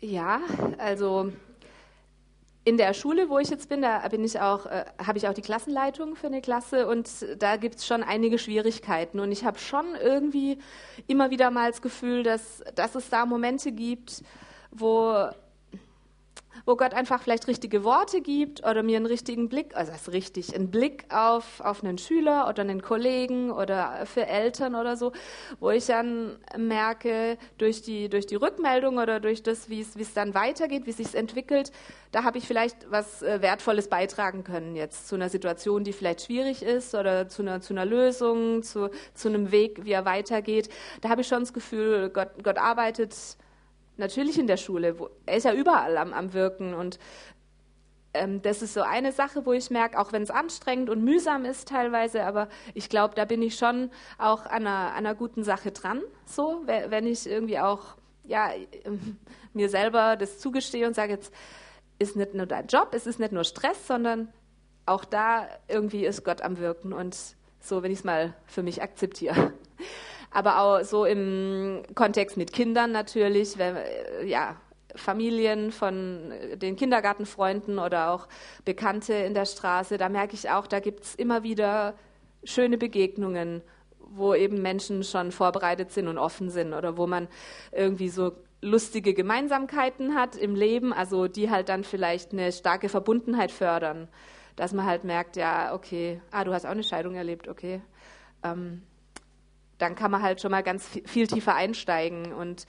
Ja, 0.00 0.40
also 0.78 1.32
in 2.64 2.78
der 2.78 2.94
Schule, 2.94 3.28
wo 3.28 3.38
ich 3.38 3.48
jetzt 3.48 3.68
bin, 3.68 3.82
da 3.82 4.08
bin 4.08 4.24
ich 4.24 4.40
auch, 4.40 4.66
äh, 4.66 4.86
habe 4.98 5.18
ich 5.18 5.28
auch 5.28 5.34
die 5.34 5.42
Klassenleitung 5.42 6.16
für 6.16 6.26
eine 6.26 6.40
Klasse 6.40 6.88
und 6.88 7.08
da 7.38 7.56
gibt 7.56 7.76
es 7.76 7.86
schon 7.86 8.02
einige 8.02 8.38
Schwierigkeiten. 8.38 9.20
Und 9.20 9.30
ich 9.30 9.44
habe 9.44 9.58
schon 9.58 9.94
irgendwie 9.94 10.58
immer 11.06 11.30
wieder 11.30 11.52
mal 11.52 11.70
das 11.70 11.80
Gefühl, 11.80 12.24
dass, 12.24 12.64
dass 12.74 12.96
es 12.96 13.08
da 13.08 13.24
Momente 13.24 13.70
gibt, 13.70 14.24
wo 14.72 15.28
wo 16.66 16.74
Gott 16.74 16.92
einfach 16.92 17.22
vielleicht 17.22 17.46
richtige 17.46 17.84
Worte 17.84 18.20
gibt 18.20 18.66
oder 18.66 18.82
mir 18.82 18.96
einen 18.96 19.06
richtigen 19.06 19.48
Blick, 19.48 19.76
also 19.76 19.92
das 19.92 20.02
ist 20.02 20.12
richtig, 20.12 20.54
einen 20.54 20.70
Blick 20.70 21.04
auf, 21.10 21.60
auf 21.60 21.82
einen 21.82 21.96
Schüler 21.96 22.48
oder 22.48 22.62
einen 22.62 22.82
Kollegen 22.82 23.52
oder 23.52 24.04
für 24.04 24.26
Eltern 24.26 24.74
oder 24.74 24.96
so, 24.96 25.12
wo 25.60 25.70
ich 25.70 25.86
dann 25.86 26.36
merke, 26.58 27.38
durch 27.56 27.82
die, 27.82 28.08
durch 28.08 28.26
die 28.26 28.34
Rückmeldung 28.34 28.98
oder 28.98 29.20
durch 29.20 29.44
das, 29.44 29.70
wie 29.70 29.80
es, 29.80 30.14
dann 30.14 30.34
weitergeht, 30.34 30.86
wie 30.86 30.90
es 30.90 30.96
sich 30.96 31.14
entwickelt, 31.14 31.70
da 32.10 32.24
habe 32.24 32.38
ich 32.38 32.46
vielleicht 32.46 32.90
was 32.90 33.22
äh, 33.22 33.40
Wertvolles 33.42 33.88
beitragen 33.88 34.42
können 34.42 34.74
jetzt 34.74 35.06
zu 35.06 35.14
einer 35.14 35.28
Situation, 35.28 35.84
die 35.84 35.92
vielleicht 35.92 36.22
schwierig 36.22 36.62
ist 36.62 36.94
oder 36.94 37.28
zu 37.28 37.42
einer, 37.42 37.60
zu 37.60 37.74
einer 37.74 37.84
Lösung, 37.84 38.62
zu, 38.62 38.90
zu 39.14 39.28
einem 39.28 39.52
Weg, 39.52 39.84
wie 39.84 39.92
er 39.92 40.04
weitergeht. 40.04 40.68
Da 41.00 41.10
habe 41.10 41.20
ich 41.20 41.28
schon 41.28 41.40
das 41.40 41.52
Gefühl, 41.52 42.10
Gott, 42.10 42.30
Gott 42.42 42.58
arbeitet 42.58 43.14
natürlich 43.96 44.38
in 44.38 44.46
der 44.46 44.56
Schule. 44.56 44.98
Wo, 44.98 45.10
er 45.26 45.36
ist 45.36 45.44
ja 45.44 45.52
überall 45.52 45.96
am, 45.96 46.12
am 46.12 46.32
Wirken 46.32 46.74
und 46.74 46.98
ähm, 48.16 48.42
das 48.42 48.62
ist 48.62 48.74
so 48.74 48.82
eine 48.82 49.12
Sache, 49.12 49.44
wo 49.44 49.52
ich 49.52 49.70
merke, 49.70 49.98
auch 49.98 50.12
wenn 50.12 50.22
es 50.22 50.30
anstrengend 50.30 50.90
und 50.90 51.04
mühsam 51.04 51.44
ist 51.44 51.68
teilweise, 51.68 52.24
aber 52.24 52.48
ich 52.74 52.88
glaube, 52.88 53.14
da 53.14 53.24
bin 53.24 53.42
ich 53.42 53.56
schon 53.56 53.90
auch 54.18 54.46
an 54.46 54.66
einer, 54.66 54.92
an 54.92 55.06
einer 55.06 55.14
guten 55.14 55.44
Sache 55.44 55.70
dran, 55.70 56.02
so, 56.24 56.62
wenn 56.66 57.06
ich 57.06 57.26
irgendwie 57.26 57.58
auch 57.58 57.96
ja, 58.24 58.50
mir 59.52 59.68
selber 59.68 60.16
das 60.16 60.38
zugestehe 60.38 60.86
und 60.86 60.94
sage, 60.94 61.12
jetzt 61.12 61.32
ist 61.98 62.16
nicht 62.16 62.34
nur 62.34 62.46
dein 62.46 62.66
Job, 62.66 62.88
es 62.92 63.06
ist 63.06 63.20
nicht 63.20 63.32
nur 63.32 63.44
Stress, 63.44 63.86
sondern 63.86 64.32
auch 64.86 65.04
da 65.04 65.48
irgendwie 65.68 66.04
ist 66.06 66.24
Gott 66.24 66.42
am 66.42 66.58
Wirken 66.58 66.92
und 66.92 67.16
so, 67.60 67.82
wenn 67.82 67.92
ich 67.92 68.00
es 68.00 68.04
mal 68.04 68.34
für 68.46 68.62
mich 68.62 68.82
akzeptiere 68.82 69.52
aber 70.30 70.60
auch 70.60 70.84
so 70.84 71.04
im 71.04 71.82
Kontext 71.94 72.36
mit 72.36 72.52
Kindern 72.52 72.92
natürlich, 72.92 73.58
wenn, 73.58 73.76
äh, 73.76 74.26
ja, 74.26 74.56
Familien 74.94 75.72
von 75.72 76.32
den 76.54 76.76
Kindergartenfreunden 76.76 77.78
oder 77.78 78.12
auch 78.12 78.28
Bekannte 78.64 79.12
in 79.12 79.34
der 79.34 79.44
Straße, 79.44 79.98
da 79.98 80.08
merke 80.08 80.34
ich 80.34 80.50
auch, 80.50 80.66
da 80.66 80.80
gibt 80.80 81.04
es 81.04 81.14
immer 81.14 81.42
wieder 81.42 81.94
schöne 82.44 82.78
Begegnungen, 82.78 83.62
wo 83.98 84.34
eben 84.34 84.62
Menschen 84.62 85.02
schon 85.04 85.32
vorbereitet 85.32 85.90
sind 85.92 86.08
und 86.08 86.18
offen 86.18 86.48
sind 86.50 86.72
oder 86.72 86.96
wo 86.96 87.06
man 87.06 87.28
irgendwie 87.72 88.08
so 88.08 88.32
lustige 88.62 89.14
Gemeinsamkeiten 89.14 90.14
hat 90.14 90.36
im 90.36 90.54
Leben, 90.54 90.92
also 90.92 91.28
die 91.28 91.50
halt 91.50 91.68
dann 91.68 91.84
vielleicht 91.84 92.32
eine 92.32 92.52
starke 92.52 92.88
Verbundenheit 92.88 93.52
fördern, 93.52 94.08
dass 94.54 94.72
man 94.72 94.86
halt 94.86 95.04
merkt, 95.04 95.36
ja, 95.36 95.74
okay, 95.74 96.20
ah, 96.30 96.44
du 96.44 96.52
hast 96.52 96.64
auch 96.64 96.70
eine 96.70 96.84
Scheidung 96.84 97.14
erlebt, 97.14 97.48
okay. 97.48 97.82
Ähm, 98.42 98.82
dann 99.78 99.94
kann 99.94 100.10
man 100.10 100.22
halt 100.22 100.40
schon 100.40 100.50
mal 100.50 100.62
ganz 100.62 100.88
viel 101.04 101.26
tiefer 101.26 101.54
einsteigen. 101.54 102.32
Und 102.32 102.66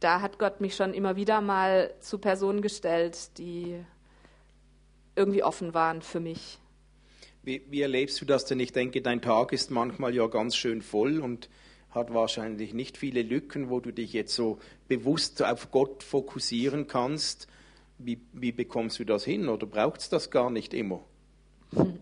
da 0.00 0.20
hat 0.20 0.38
Gott 0.38 0.60
mich 0.60 0.74
schon 0.74 0.94
immer 0.94 1.16
wieder 1.16 1.40
mal 1.40 1.94
zu 2.00 2.18
Personen 2.18 2.62
gestellt, 2.62 3.38
die 3.38 3.84
irgendwie 5.14 5.42
offen 5.42 5.74
waren 5.74 6.02
für 6.02 6.20
mich. 6.20 6.58
Wie, 7.42 7.62
wie 7.70 7.82
erlebst 7.82 8.20
du 8.20 8.24
das 8.24 8.44
denn? 8.44 8.60
Ich 8.60 8.72
denke, 8.72 9.02
dein 9.02 9.20
Tag 9.20 9.52
ist 9.52 9.70
manchmal 9.70 10.14
ja 10.14 10.26
ganz 10.26 10.56
schön 10.56 10.80
voll 10.80 11.18
und 11.18 11.48
hat 11.90 12.14
wahrscheinlich 12.14 12.72
nicht 12.72 12.96
viele 12.96 13.22
Lücken, 13.22 13.68
wo 13.68 13.80
du 13.80 13.92
dich 13.92 14.12
jetzt 14.12 14.34
so 14.34 14.58
bewusst 14.88 15.42
auf 15.42 15.70
Gott 15.70 16.02
fokussieren 16.02 16.86
kannst. 16.86 17.48
Wie, 17.98 18.20
wie 18.32 18.52
bekommst 18.52 18.98
du 18.98 19.04
das 19.04 19.24
hin 19.24 19.48
oder 19.48 19.66
braucht 19.66 20.00
es 20.00 20.08
das 20.08 20.30
gar 20.30 20.50
nicht 20.50 20.72
immer? 20.72 21.04
Hm. 21.74 21.98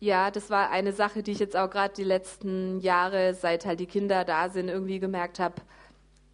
Ja, 0.00 0.30
das 0.30 0.48
war 0.48 0.70
eine 0.70 0.94
Sache, 0.94 1.22
die 1.22 1.32
ich 1.32 1.38
jetzt 1.38 1.56
auch 1.56 1.68
gerade 1.68 1.92
die 1.94 2.04
letzten 2.04 2.80
Jahre, 2.80 3.34
seit 3.34 3.66
halt 3.66 3.80
die 3.80 3.86
Kinder 3.86 4.24
da 4.24 4.48
sind, 4.48 4.68
irgendwie 4.68 4.98
gemerkt 4.98 5.38
habe. 5.38 5.56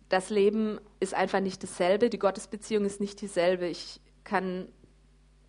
Das 0.09 0.31
Leben 0.31 0.79
ist 1.01 1.15
einfach 1.15 1.41
nicht 1.41 1.65
dasselbe, 1.65 2.09
die 2.09 2.21
Gottesbeziehung 2.21 2.85
ist 2.85 3.01
nicht 3.01 3.21
dieselbe. 3.21 3.67
Ich 3.67 4.01
kann 4.23 4.69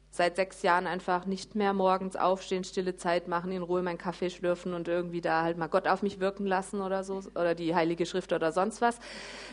seit 0.09 0.35
sechs 0.35 0.63
Jahren 0.63 0.87
einfach 0.87 1.27
nicht 1.27 1.53
mehr 1.53 1.73
morgens 1.73 2.15
aufstehen, 2.15 2.63
stille 2.63 2.95
Zeit 2.95 3.27
machen, 3.27 3.51
in 3.51 3.61
Ruhe 3.61 3.83
meinen 3.83 3.99
Kaffee 3.99 4.31
schlürfen 4.31 4.73
und 4.73 4.87
irgendwie 4.87 5.21
da 5.21 5.43
halt 5.43 5.59
mal 5.59 5.67
Gott 5.67 5.87
auf 5.87 6.01
mich 6.01 6.19
wirken 6.19 6.47
lassen 6.47 6.81
oder 6.81 7.03
so, 7.03 7.21
oder 7.35 7.53
die 7.53 7.75
Heilige 7.75 8.07
Schrift 8.07 8.33
oder 8.33 8.51
sonst 8.51 8.81
was. 8.81 8.99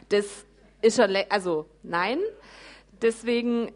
Das 0.09 0.47
ist 0.81 0.97
schon, 0.97 1.15
also 1.29 1.67
nein. 1.83 2.19
Deswegen 3.03 3.73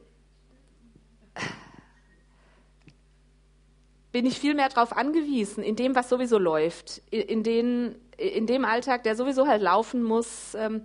bin 4.18 4.26
ich 4.26 4.40
viel 4.40 4.54
mehr 4.54 4.68
darauf 4.68 4.96
angewiesen, 4.96 5.62
in 5.62 5.76
dem, 5.76 5.94
was 5.94 6.08
sowieso 6.08 6.38
läuft, 6.38 7.02
in, 7.12 7.44
den, 7.44 7.94
in 8.16 8.48
dem 8.48 8.64
Alltag, 8.64 9.04
der 9.04 9.14
sowieso 9.14 9.46
halt 9.46 9.62
laufen 9.62 10.02
muss. 10.02 10.56
Ähm, 10.56 10.82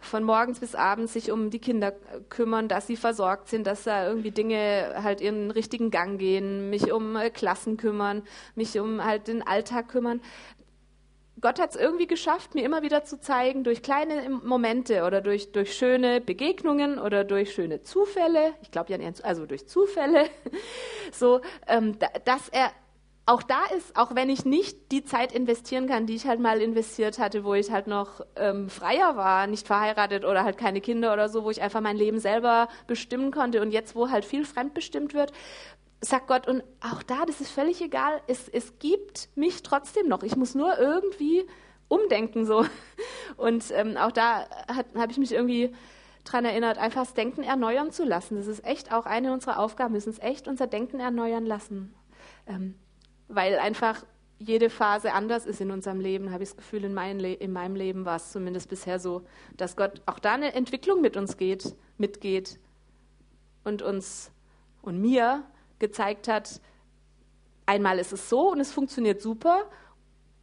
von 0.00 0.22
morgens 0.22 0.60
bis 0.60 0.76
abends 0.76 1.12
sich 1.12 1.32
um 1.32 1.50
die 1.50 1.58
Kinder 1.58 1.92
kümmern, 2.28 2.68
dass 2.68 2.86
sie 2.86 2.94
versorgt 2.94 3.48
sind, 3.48 3.66
dass 3.66 3.82
da 3.82 4.06
irgendwie 4.06 4.30
Dinge 4.30 4.94
halt 5.02 5.20
ihren 5.20 5.50
richtigen 5.50 5.90
Gang 5.90 6.20
gehen, 6.20 6.70
mich 6.70 6.92
um 6.92 7.16
äh, 7.16 7.30
Klassen 7.30 7.78
kümmern, 7.78 8.22
mich 8.54 8.78
um 8.78 9.04
halt 9.04 9.26
den 9.26 9.44
Alltag 9.44 9.88
kümmern. 9.88 10.20
Gott 11.40 11.60
hat 11.60 11.70
es 11.70 11.76
irgendwie 11.76 12.06
geschafft, 12.06 12.54
mir 12.54 12.64
immer 12.64 12.82
wieder 12.82 13.04
zu 13.04 13.20
zeigen, 13.20 13.64
durch 13.64 13.82
kleine 13.82 14.28
Momente 14.28 15.04
oder 15.04 15.20
durch, 15.20 15.52
durch 15.52 15.74
schöne 15.74 16.20
Begegnungen 16.20 16.98
oder 16.98 17.24
durch 17.24 17.52
schöne 17.52 17.82
Zufälle, 17.82 18.54
ich 18.62 18.70
glaube 18.70 18.92
ja, 18.92 18.98
also 19.22 19.46
durch 19.46 19.68
Zufälle, 19.68 20.28
so, 21.12 21.40
ähm, 21.66 21.96
dass 22.24 22.48
er 22.48 22.70
auch 23.28 23.42
da 23.42 23.60
ist, 23.76 23.94
auch 23.94 24.14
wenn 24.14 24.30
ich 24.30 24.46
nicht 24.46 24.90
die 24.90 25.04
Zeit 25.04 25.32
investieren 25.32 25.86
kann, 25.86 26.06
die 26.06 26.14
ich 26.14 26.26
halt 26.26 26.40
mal 26.40 26.62
investiert 26.62 27.18
hatte, 27.18 27.44
wo 27.44 27.52
ich 27.52 27.70
halt 27.70 27.86
noch 27.86 28.22
ähm, 28.36 28.70
freier 28.70 29.16
war, 29.16 29.46
nicht 29.46 29.66
verheiratet 29.66 30.24
oder 30.24 30.44
halt 30.44 30.56
keine 30.56 30.80
Kinder 30.80 31.12
oder 31.12 31.28
so, 31.28 31.44
wo 31.44 31.50
ich 31.50 31.60
einfach 31.60 31.82
mein 31.82 31.98
Leben 31.98 32.20
selber 32.20 32.68
bestimmen 32.86 33.30
konnte 33.30 33.60
und 33.60 33.70
jetzt, 33.70 33.94
wo 33.94 34.08
halt 34.08 34.24
viel 34.24 34.46
fremdbestimmt 34.46 35.12
wird, 35.12 35.32
sagt 36.00 36.28
Gott, 36.28 36.46
und 36.46 36.62
auch 36.80 37.02
da, 37.02 37.24
das 37.26 37.40
ist 37.40 37.50
völlig 37.50 37.80
egal, 37.82 38.20
es, 38.26 38.48
es 38.48 38.78
gibt 38.78 39.28
mich 39.34 39.62
trotzdem 39.62 40.08
noch. 40.08 40.22
Ich 40.22 40.36
muss 40.36 40.54
nur 40.54 40.78
irgendwie 40.78 41.44
umdenken 41.88 42.46
so. 42.46 42.64
Und 43.36 43.70
ähm, 43.72 43.96
auch 43.96 44.12
da 44.12 44.46
habe 44.94 45.10
ich 45.10 45.18
mich 45.18 45.32
irgendwie 45.32 45.74
daran 46.24 46.44
erinnert, 46.44 46.78
einfach 46.78 47.02
das 47.02 47.14
Denken 47.14 47.42
erneuern 47.42 47.90
zu 47.90 48.04
lassen. 48.04 48.36
Das 48.36 48.46
ist 48.46 48.64
echt 48.64 48.92
auch 48.92 49.06
eine 49.06 49.32
unserer 49.32 49.58
Aufgaben, 49.58 49.92
wir 49.92 49.96
müssen 49.96 50.10
es 50.10 50.18
echt 50.18 50.46
unser 50.46 50.66
Denken 50.66 51.00
erneuern 51.00 51.46
lassen. 51.46 51.94
Ähm, 52.46 52.74
weil 53.28 53.58
einfach 53.58 54.04
jede 54.38 54.70
Phase 54.70 55.12
anders 55.12 55.46
ist 55.46 55.60
in 55.60 55.70
unserem 55.70 56.00
Leben, 56.00 56.30
habe 56.30 56.44
ich 56.44 56.50
das 56.50 56.56
Gefühl, 56.56 56.84
in, 56.84 56.94
mein 56.94 57.18
Le 57.18 57.32
in 57.32 57.52
meinem 57.52 57.74
Leben 57.74 58.04
war 58.04 58.16
es 58.16 58.30
zumindest 58.30 58.68
bisher 58.68 59.00
so, 59.00 59.24
dass 59.56 59.74
Gott 59.74 60.02
auch 60.06 60.18
da 60.18 60.34
eine 60.34 60.54
Entwicklung 60.54 61.00
mit 61.00 61.16
uns 61.16 61.36
geht, 61.36 61.74
mitgeht 61.96 62.60
und 63.64 63.82
uns 63.82 64.30
und 64.80 65.00
mir 65.00 65.44
gezeigt 65.78 66.28
hat, 66.28 66.60
einmal 67.66 67.98
ist 67.98 68.12
es 68.12 68.28
so 68.28 68.50
und 68.50 68.60
es 68.60 68.72
funktioniert 68.72 69.20
super 69.20 69.68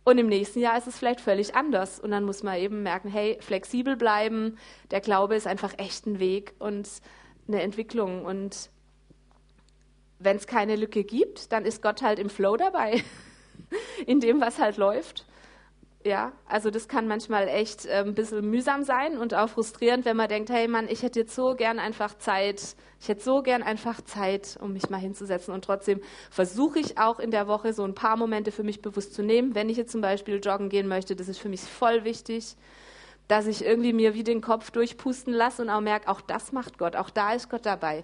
und 0.04 0.20
im 0.20 0.28
nächsten 0.28 0.60
Jahr 0.60 0.78
ist 0.78 0.88
es 0.88 0.98
vielleicht 0.98 1.20
völlig 1.20 1.56
anders. 1.56 2.00
Und 2.00 2.12
dann 2.12 2.24
muss 2.24 2.44
man 2.44 2.58
eben 2.58 2.84
merken, 2.84 3.10
hey, 3.10 3.38
flexibel 3.42 3.98
bleiben, 3.98 4.58
der 4.92 5.02
Glaube 5.02 5.36
ist 5.36 5.48
einfach 5.48 5.74
echt 5.78 6.06
ein 6.06 6.20
Weg 6.20 6.54
und 6.60 6.88
eine 7.48 7.62
Entwicklung 7.62 8.24
und 8.26 8.70
wenn 10.20 10.38
es 10.38 10.48
keine 10.48 10.76
Lücke 10.76 11.04
gibt, 11.04 11.52
dann 11.52 11.66
ist 11.66 11.82
Gott 11.82 12.02
halt 12.02 12.20
im 12.20 12.30
Flow 12.30 12.56
dabei, 12.56 13.04
in 14.06 14.20
dem, 14.20 14.40
was 14.42 14.60
halt 14.60 14.78
läuft. 14.78 15.26
Ja, 16.06 16.34
also 16.48 16.70
das 16.70 16.88
kann 16.88 17.08
manchmal 17.08 17.48
echt 17.48 17.88
äh, 17.88 18.04
ein 18.06 18.14
bisschen 18.14 18.48
mühsam 18.48 18.84
sein 18.84 19.18
und 19.18 19.34
auch 19.34 19.50
frustrierend, 19.50 20.06
wenn 20.06 20.16
man 20.16 20.30
denkt, 20.30 20.52
hey 20.52 20.68
Mann, 20.68 20.88
ich 20.88 21.02
hätte 21.02 21.22
jetzt 21.22 21.34
so 21.34 21.56
gern 21.56 21.80
einfach 21.80 22.16
Zeit, 22.20 22.76
ich 23.02 23.08
hätte 23.10 23.24
so 23.24 23.42
gern 23.42 23.64
einfach 23.64 24.02
Zeit, 24.02 24.56
um 24.62 24.74
mich 24.74 24.88
mal 24.92 25.00
hinzusetzen. 25.00 25.52
Und 25.52 25.66
trotzdem 25.66 26.00
versuche 26.30 26.78
ich 26.78 27.00
auch 27.00 27.20
in 27.20 27.32
der 27.32 27.48
Woche 27.48 27.74
so 27.74 27.84
ein 27.84 27.96
paar 27.96 28.18
Momente 28.18 28.52
für 28.52 28.62
mich 28.62 28.84
bewusst 28.84 29.16
zu 29.16 29.24
nehmen. 29.24 29.56
Wenn 29.56 29.68
ich 29.68 29.78
jetzt 29.78 29.92
zum 29.92 30.02
Beispiel 30.02 30.40
joggen 30.40 30.70
gehen 30.70 30.88
möchte, 30.88 31.16
das 31.16 31.28
ist 31.28 31.40
für 31.40 31.50
mich 31.50 31.62
voll 31.62 32.04
wichtig, 32.04 32.56
dass 33.28 33.48
ich 33.48 33.66
irgendwie 33.66 33.92
mir 33.92 34.14
wie 34.14 34.24
den 34.24 34.42
Kopf 34.42 34.70
durchpusten 34.70 35.34
lasse 35.34 35.64
und 35.64 35.72
auch 35.72 35.82
merke, 35.82 36.08
auch 36.08 36.22
das 36.22 36.52
macht 36.52 36.78
Gott, 36.78 36.96
auch 36.96 37.10
da 37.10 37.34
ist 37.34 37.50
Gott 37.50 37.66
dabei 37.66 38.04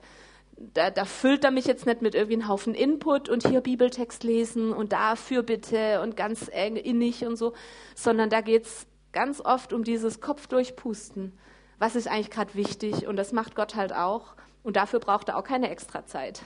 da, 0.58 0.90
da, 0.90 1.06
füllt 1.06 1.44
er 1.44 1.52
mich 1.52 1.66
jetzt 1.66 1.86
nicht 1.86 2.02
mit 2.02 2.16
irgendwie 2.16 2.36
einem 2.36 2.48
Haufen 2.48 2.76
Input 2.76 3.30
und 3.30 3.48
hier 3.48 3.62
Bibeltext 3.62 4.24
lesen 4.24 4.72
und 4.72 4.92
dafür 4.94 5.44
bitte 5.44 6.02
und 6.02 6.16
ganz 6.16 6.50
eng, 6.52 6.76
innig 6.76 7.26
und 7.26 7.36
so, 7.36 7.54
sondern 7.96 8.30
da 8.30 8.42
geht 8.42 8.66
es 8.66 8.88
ganz 9.12 9.42
oft 9.42 9.74
um 9.74 9.84
dieses 9.84 10.22
Kopf 10.22 10.48
durchpusten. 10.48 11.34
Was 11.80 11.96
ist 11.96 12.08
eigentlich 12.08 12.30
gerade 12.30 12.54
wichtig? 12.56 13.08
Und 13.08 13.16
das 13.16 13.32
macht 13.32 13.56
Gott 13.56 13.76
halt 13.76 13.94
auch. 13.94 14.36
Und 14.64 14.76
dafür 14.76 15.00
braucht 15.00 15.30
er 15.30 15.38
auch 15.38 15.44
keine 15.44 15.70
extra 15.70 16.06
Zeit. 16.06 16.44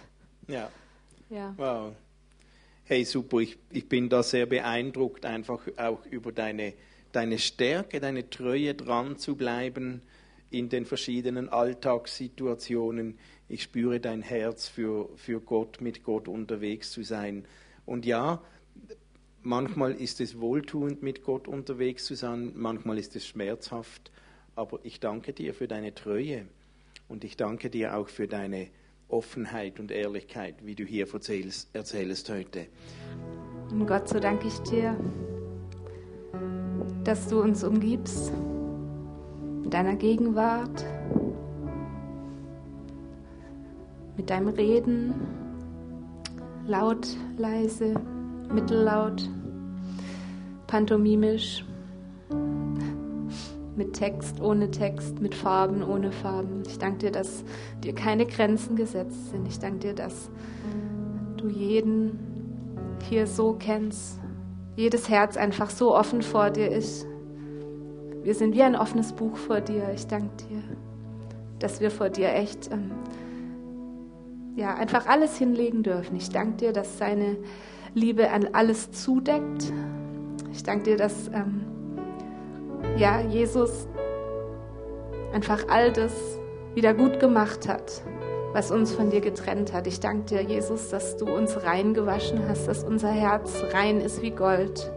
Ja. 0.48 0.70
ja. 1.30 1.54
Wow. 1.58 1.94
Hey, 2.86 3.04
super. 3.04 3.40
Ich, 3.40 3.58
ich 3.72 3.90
bin 3.90 4.08
da 4.08 4.24
sehr 4.24 4.46
beeindruckt, 4.46 5.26
einfach 5.26 5.60
auch 5.78 6.06
über 6.06 6.32
deine, 6.32 6.74
deine 7.12 7.38
Stärke, 7.38 8.00
deine 8.00 8.30
Treue 8.30 8.76
dran 8.76 9.18
zu 9.18 9.36
bleiben 9.36 10.02
in 10.50 10.70
den 10.70 10.86
verschiedenen 10.86 11.50
Alltagssituationen 11.50 13.18
ich 13.48 13.64
spüre 13.64 14.00
dein 14.00 14.22
Herz 14.22 14.68
für, 14.68 15.10
für 15.16 15.40
Gott, 15.40 15.82
mit 15.82 16.04
Gott 16.04 16.28
unterwegs 16.28 16.92
zu 16.92 17.04
sein. 17.04 17.46
Und 17.86 18.06
ja, 18.06 18.42
manchmal 19.44 19.94
ist 19.94 20.20
es 20.20 20.40
wohltuend, 20.40 21.04
mit 21.04 21.24
Gott 21.24 21.48
unterwegs 21.48 22.06
zu 22.06 22.16
sein, 22.16 22.54
manchmal 22.56 22.98
ist 22.98 23.16
es 23.16 23.26
schmerzhaft, 23.28 24.12
aber 24.56 24.80
ich 24.84 25.00
danke 25.00 25.34
dir 25.34 25.54
für 25.54 25.68
deine 25.68 25.94
Treue 25.94 26.48
und 27.08 27.24
ich 27.24 27.38
danke 27.38 27.70
dir 27.70 27.96
auch 27.96 28.10
für 28.10 28.28
deine 28.28 28.70
Offenheit 29.08 29.80
und 29.80 29.92
Ehrlichkeit, 29.92 30.66
wie 30.66 30.74
du 30.74 30.84
hier 30.84 31.08
erzählst, 31.14 31.70
erzählst 31.74 32.30
heute. 32.32 32.66
Und 33.70 33.86
Gott, 33.86 34.10
so 34.10 34.20
danke 34.20 34.48
ich 34.48 34.58
dir, 34.62 34.98
dass 37.04 37.28
du 37.28 37.42
uns 37.42 37.64
umgibst 37.64 38.32
mit 39.66 39.74
deiner 39.74 39.96
Gegenwart 39.96 40.86
mit 44.18 44.30
deinem 44.30 44.48
Reden, 44.48 45.14
laut, 46.66 47.08
leise, 47.38 47.96
mittellaut, 48.54 49.30
pantomimisch, 50.68 51.66
mit 53.76 53.94
Text, 53.94 54.40
ohne 54.40 54.72
Text, 54.72 55.20
mit 55.20 55.36
Farben, 55.36 55.84
ohne 55.84 56.12
Farben. 56.12 56.64
Ich 56.66 56.78
danke 56.78 57.00
dir, 57.00 57.12
dass 57.12 57.44
dir 57.84 57.94
keine 57.94 58.26
Grenzen 58.26 58.78
gesetzt 58.78 59.32
sind. 59.32 59.48
Ich 59.48 59.60
danke 59.60 59.80
dir, 59.80 59.94
dass 59.94 60.30
du 61.36 61.50
jeden 61.50 62.18
hier 63.10 63.28
so 63.28 63.54
kennst, 63.60 64.20
jedes 64.78 65.10
Herz 65.10 65.36
einfach 65.36 65.70
so 65.70 65.94
offen 65.94 66.22
vor 66.22 66.52
dir 66.52 66.72
ist. 66.72 67.06
Wir 68.26 68.34
sind 68.34 68.56
wie 68.56 68.64
ein 68.64 68.76
offenes 68.76 69.14
Buch 69.14 69.38
vor 69.38 69.62
dir. 69.62 69.92
Ich 69.94 70.08
danke 70.08 70.36
dir, 70.50 70.64
dass 71.60 71.80
wir 71.80 71.92
vor 71.92 72.10
dir 72.10 72.34
echt 72.34 72.72
ähm, 72.72 72.90
ja, 74.56 74.74
einfach 74.74 75.06
alles 75.06 75.38
hinlegen 75.38 75.84
dürfen. 75.84 76.16
Ich 76.16 76.32
danke 76.32 76.58
dir, 76.58 76.74
dass 76.74 76.98
seine 76.98 77.38
Liebe 77.94 78.32
an 78.32 78.50
alles 78.54 78.92
zudeckt. 78.92 79.72
Ich 80.52 80.64
danke 80.64 80.86
dir, 80.86 80.98
dass 80.98 81.28
ähm, 81.28 81.66
ja, 82.98 83.22
Jesus 83.22 83.88
einfach 85.32 85.68
all 85.70 85.94
das 85.94 86.40
wieder 86.74 86.96
gut 86.96 87.20
gemacht 87.20 87.68
hat, 87.68 88.02
was 88.54 88.72
uns 88.72 88.92
von 88.92 89.12
dir 89.12 89.22
getrennt 89.22 89.72
hat. 89.72 89.86
Ich 89.86 90.00
danke 90.00 90.26
dir, 90.26 90.42
Jesus, 90.42 90.90
dass 90.90 91.16
du 91.18 91.26
uns 91.26 91.64
rein 91.64 91.94
gewaschen 91.94 92.42
hast, 92.50 92.68
dass 92.68 92.84
unser 92.84 93.12
Herz 93.12 93.64
rein 93.72 94.02
ist 94.02 94.24
wie 94.24 94.32
Gold. 94.32 94.92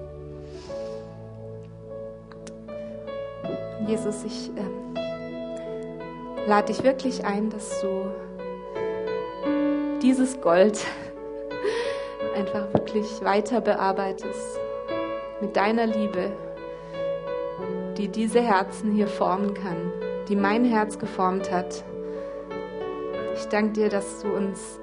Jesus, 3.88 4.22
ich 4.22 4.50
ähm, 4.50 4.94
lade 6.46 6.66
dich 6.66 6.84
wirklich 6.84 7.24
ein, 7.24 7.48
dass 7.48 7.80
du 7.80 8.04
dieses 10.02 10.38
Gold 10.42 10.78
einfach 12.36 12.70
wirklich 12.74 13.24
weiter 13.24 13.62
bearbeitest 13.62 14.60
mit 15.40 15.56
deiner 15.56 15.86
Liebe, 15.86 16.32
die 17.96 18.08
diese 18.08 18.42
Herzen 18.42 18.92
hier 18.92 19.08
formen 19.08 19.54
kann, 19.54 19.90
die 20.28 20.36
mein 20.36 20.66
Herz 20.66 20.98
geformt 20.98 21.50
hat. 21.50 21.82
Ich 23.36 23.46
danke 23.46 23.72
dir, 23.72 23.88
dass 23.88 24.20
du 24.20 24.28
uns 24.28 24.78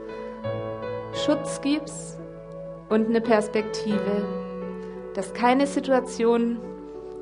Schutz 1.13 1.61
gibst 1.61 2.17
und 2.89 3.05
eine 3.05 3.21
Perspektive, 3.21 4.25
dass 5.13 5.31
keine 5.35 5.67
Situation 5.67 6.57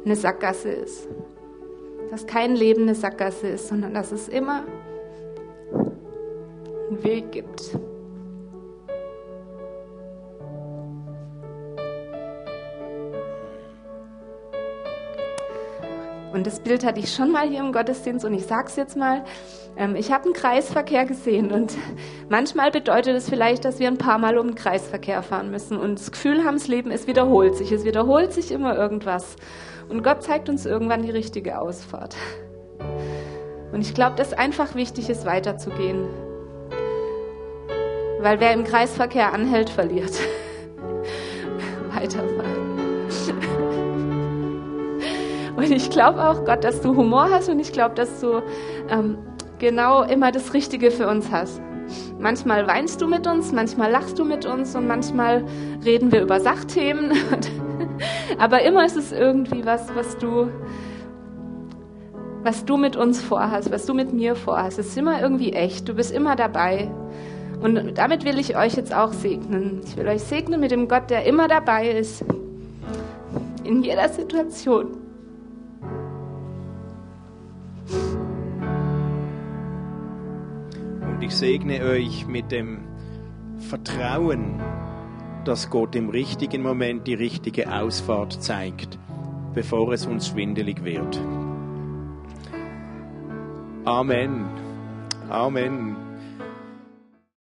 eine 0.05 0.15
Sackgasse 0.15 0.69
ist, 0.69 1.09
dass 2.13 2.28
kein 2.28 2.56
Leben 2.56 2.84
eine 2.84 2.93
Sackgasse 2.93 3.47
ist, 3.47 3.69
sondern 3.69 3.95
dass 3.95 4.12
es 4.12 4.28
immer 4.28 4.65
einen 5.71 7.04
Weg 7.04 7.32
gibt. 7.32 7.76
Und 16.32 16.45
das 16.45 16.60
Bild 16.60 16.86
hatte 16.86 16.99
ich 16.99 17.12
schon 17.12 17.32
mal 17.32 17.49
hier 17.49 17.62
im 17.62 17.71
Gottesdienst 17.71 18.23
und 18.26 18.36
ich 18.36 18.45
sage 18.45 18.67
es 18.67 18.76
jetzt 18.76 18.95
mal. 18.95 19.23
Ähm, 19.76 19.95
ich 19.95 20.12
habe 20.12 20.26
einen 20.26 20.34
Kreisverkehr 20.34 21.06
gesehen 21.06 21.52
und 21.52 21.73
manchmal 22.30 22.69
bedeutet 22.69 23.15
es 23.15 23.28
vielleicht, 23.28 23.65
dass 23.65 23.80
wir 23.80 23.88
ein 23.88 23.97
paar 23.97 24.19
Mal 24.19 24.38
um 24.38 24.49
den 24.49 24.56
Kreisverkehr 24.56 25.23
fahren 25.23 25.49
müssen 25.49 25.78
und 25.78 25.99
das 25.99 26.12
Gefühl 26.12 26.43
haben, 26.43 26.58
das 26.58 26.67
Leben, 26.67 26.91
es 26.91 27.08
wiederholt 27.08 27.56
sich, 27.56 27.71
es 27.71 27.86
wiederholt 27.86 28.34
sich 28.34 28.52
immer 28.52 28.78
irgendwas. 28.78 29.36
Und 29.89 30.03
Gott 30.03 30.23
zeigt 30.23 30.49
uns 30.49 30.65
irgendwann 30.65 31.03
die 31.03 31.11
richtige 31.11 31.59
Ausfahrt. 31.59 32.15
Und 33.71 33.81
ich 33.81 33.93
glaube, 33.93 34.15
dass 34.15 34.33
einfach 34.33 34.75
wichtig 34.75 35.09
ist, 35.09 35.25
weiterzugehen. 35.25 36.07
Weil 38.19 38.39
wer 38.39 38.53
im 38.53 38.63
Kreisverkehr 38.63 39.33
anhält, 39.33 39.69
verliert. 39.69 40.13
Weiterfahren. 41.93 42.63
Und 45.55 45.71
ich 45.71 45.89
glaube 45.89 46.27
auch, 46.27 46.45
Gott, 46.45 46.63
dass 46.63 46.81
du 46.81 46.95
Humor 46.95 47.29
hast 47.31 47.49
und 47.49 47.59
ich 47.59 47.71
glaube, 47.71 47.95
dass 47.95 48.19
du 48.19 48.41
ähm, 48.89 49.17
genau 49.59 50.03
immer 50.03 50.31
das 50.31 50.53
Richtige 50.53 50.91
für 50.91 51.07
uns 51.07 51.31
hast. 51.31 51.61
Manchmal 52.19 52.67
weinst 52.67 53.01
du 53.01 53.07
mit 53.07 53.27
uns, 53.27 53.51
manchmal 53.51 53.91
lachst 53.91 54.19
du 54.19 54.25
mit 54.25 54.45
uns 54.45 54.75
und 54.75 54.87
manchmal 54.87 55.43
reden 55.83 56.11
wir 56.11 56.21
über 56.21 56.39
Sachthemen. 56.39 57.11
Aber 58.38 58.62
immer 58.62 58.86
ist 58.86 58.97
es 58.97 59.12
irgendwie 59.12 59.65
was, 59.65 59.93
was 59.95 60.17
du, 60.17 60.49
was 62.43 62.65
du 62.65 62.77
mit 62.77 62.95
uns 62.95 63.21
vorhast, 63.21 63.71
was 63.71 63.86
du 63.86 63.93
mit 63.93 64.13
mir 64.13 64.36
vorhast. 64.36 64.79
Es 64.79 64.88
ist 64.88 64.97
immer 64.97 65.21
irgendwie 65.21 65.53
echt. 65.53 65.88
Du 65.88 65.93
bist 65.93 66.12
immer 66.12 66.36
dabei. 66.36 66.91
Und 67.62 67.97
damit 67.97 68.25
will 68.25 68.39
ich 68.39 68.57
euch 68.57 68.75
jetzt 68.75 68.93
auch 68.93 69.13
segnen. 69.13 69.81
Ich 69.86 69.95
will 69.95 70.07
euch 70.07 70.23
segnen 70.23 70.59
mit 70.59 70.71
dem 70.71 70.89
Gott, 70.89 71.09
der 71.09 71.25
immer 71.25 71.47
dabei 71.47 71.89
ist. 71.89 72.25
In 73.63 73.83
jeder 73.83 74.09
Situation. 74.09 74.97
Und 81.07 81.21
ich 81.21 81.33
segne 81.33 81.81
euch 81.83 82.27
mit 82.27 82.51
dem 82.51 82.79
Vertrauen, 83.59 84.62
dass 85.45 85.69
Gott 85.69 85.95
im 85.95 86.10
richtigen 86.10 86.62
Moment 86.62 87.08
die 87.08 87.13
richtige 87.13 87.71
Ausfahrt 87.73 88.41
zeigt, 88.41 88.97
bevor 89.53 89.93
es 89.93 90.06
uns 90.06 90.27
schwindelig 90.27 90.84
wird. 90.84 91.19
Amen. 93.86 94.45
Amen. 95.29 96.02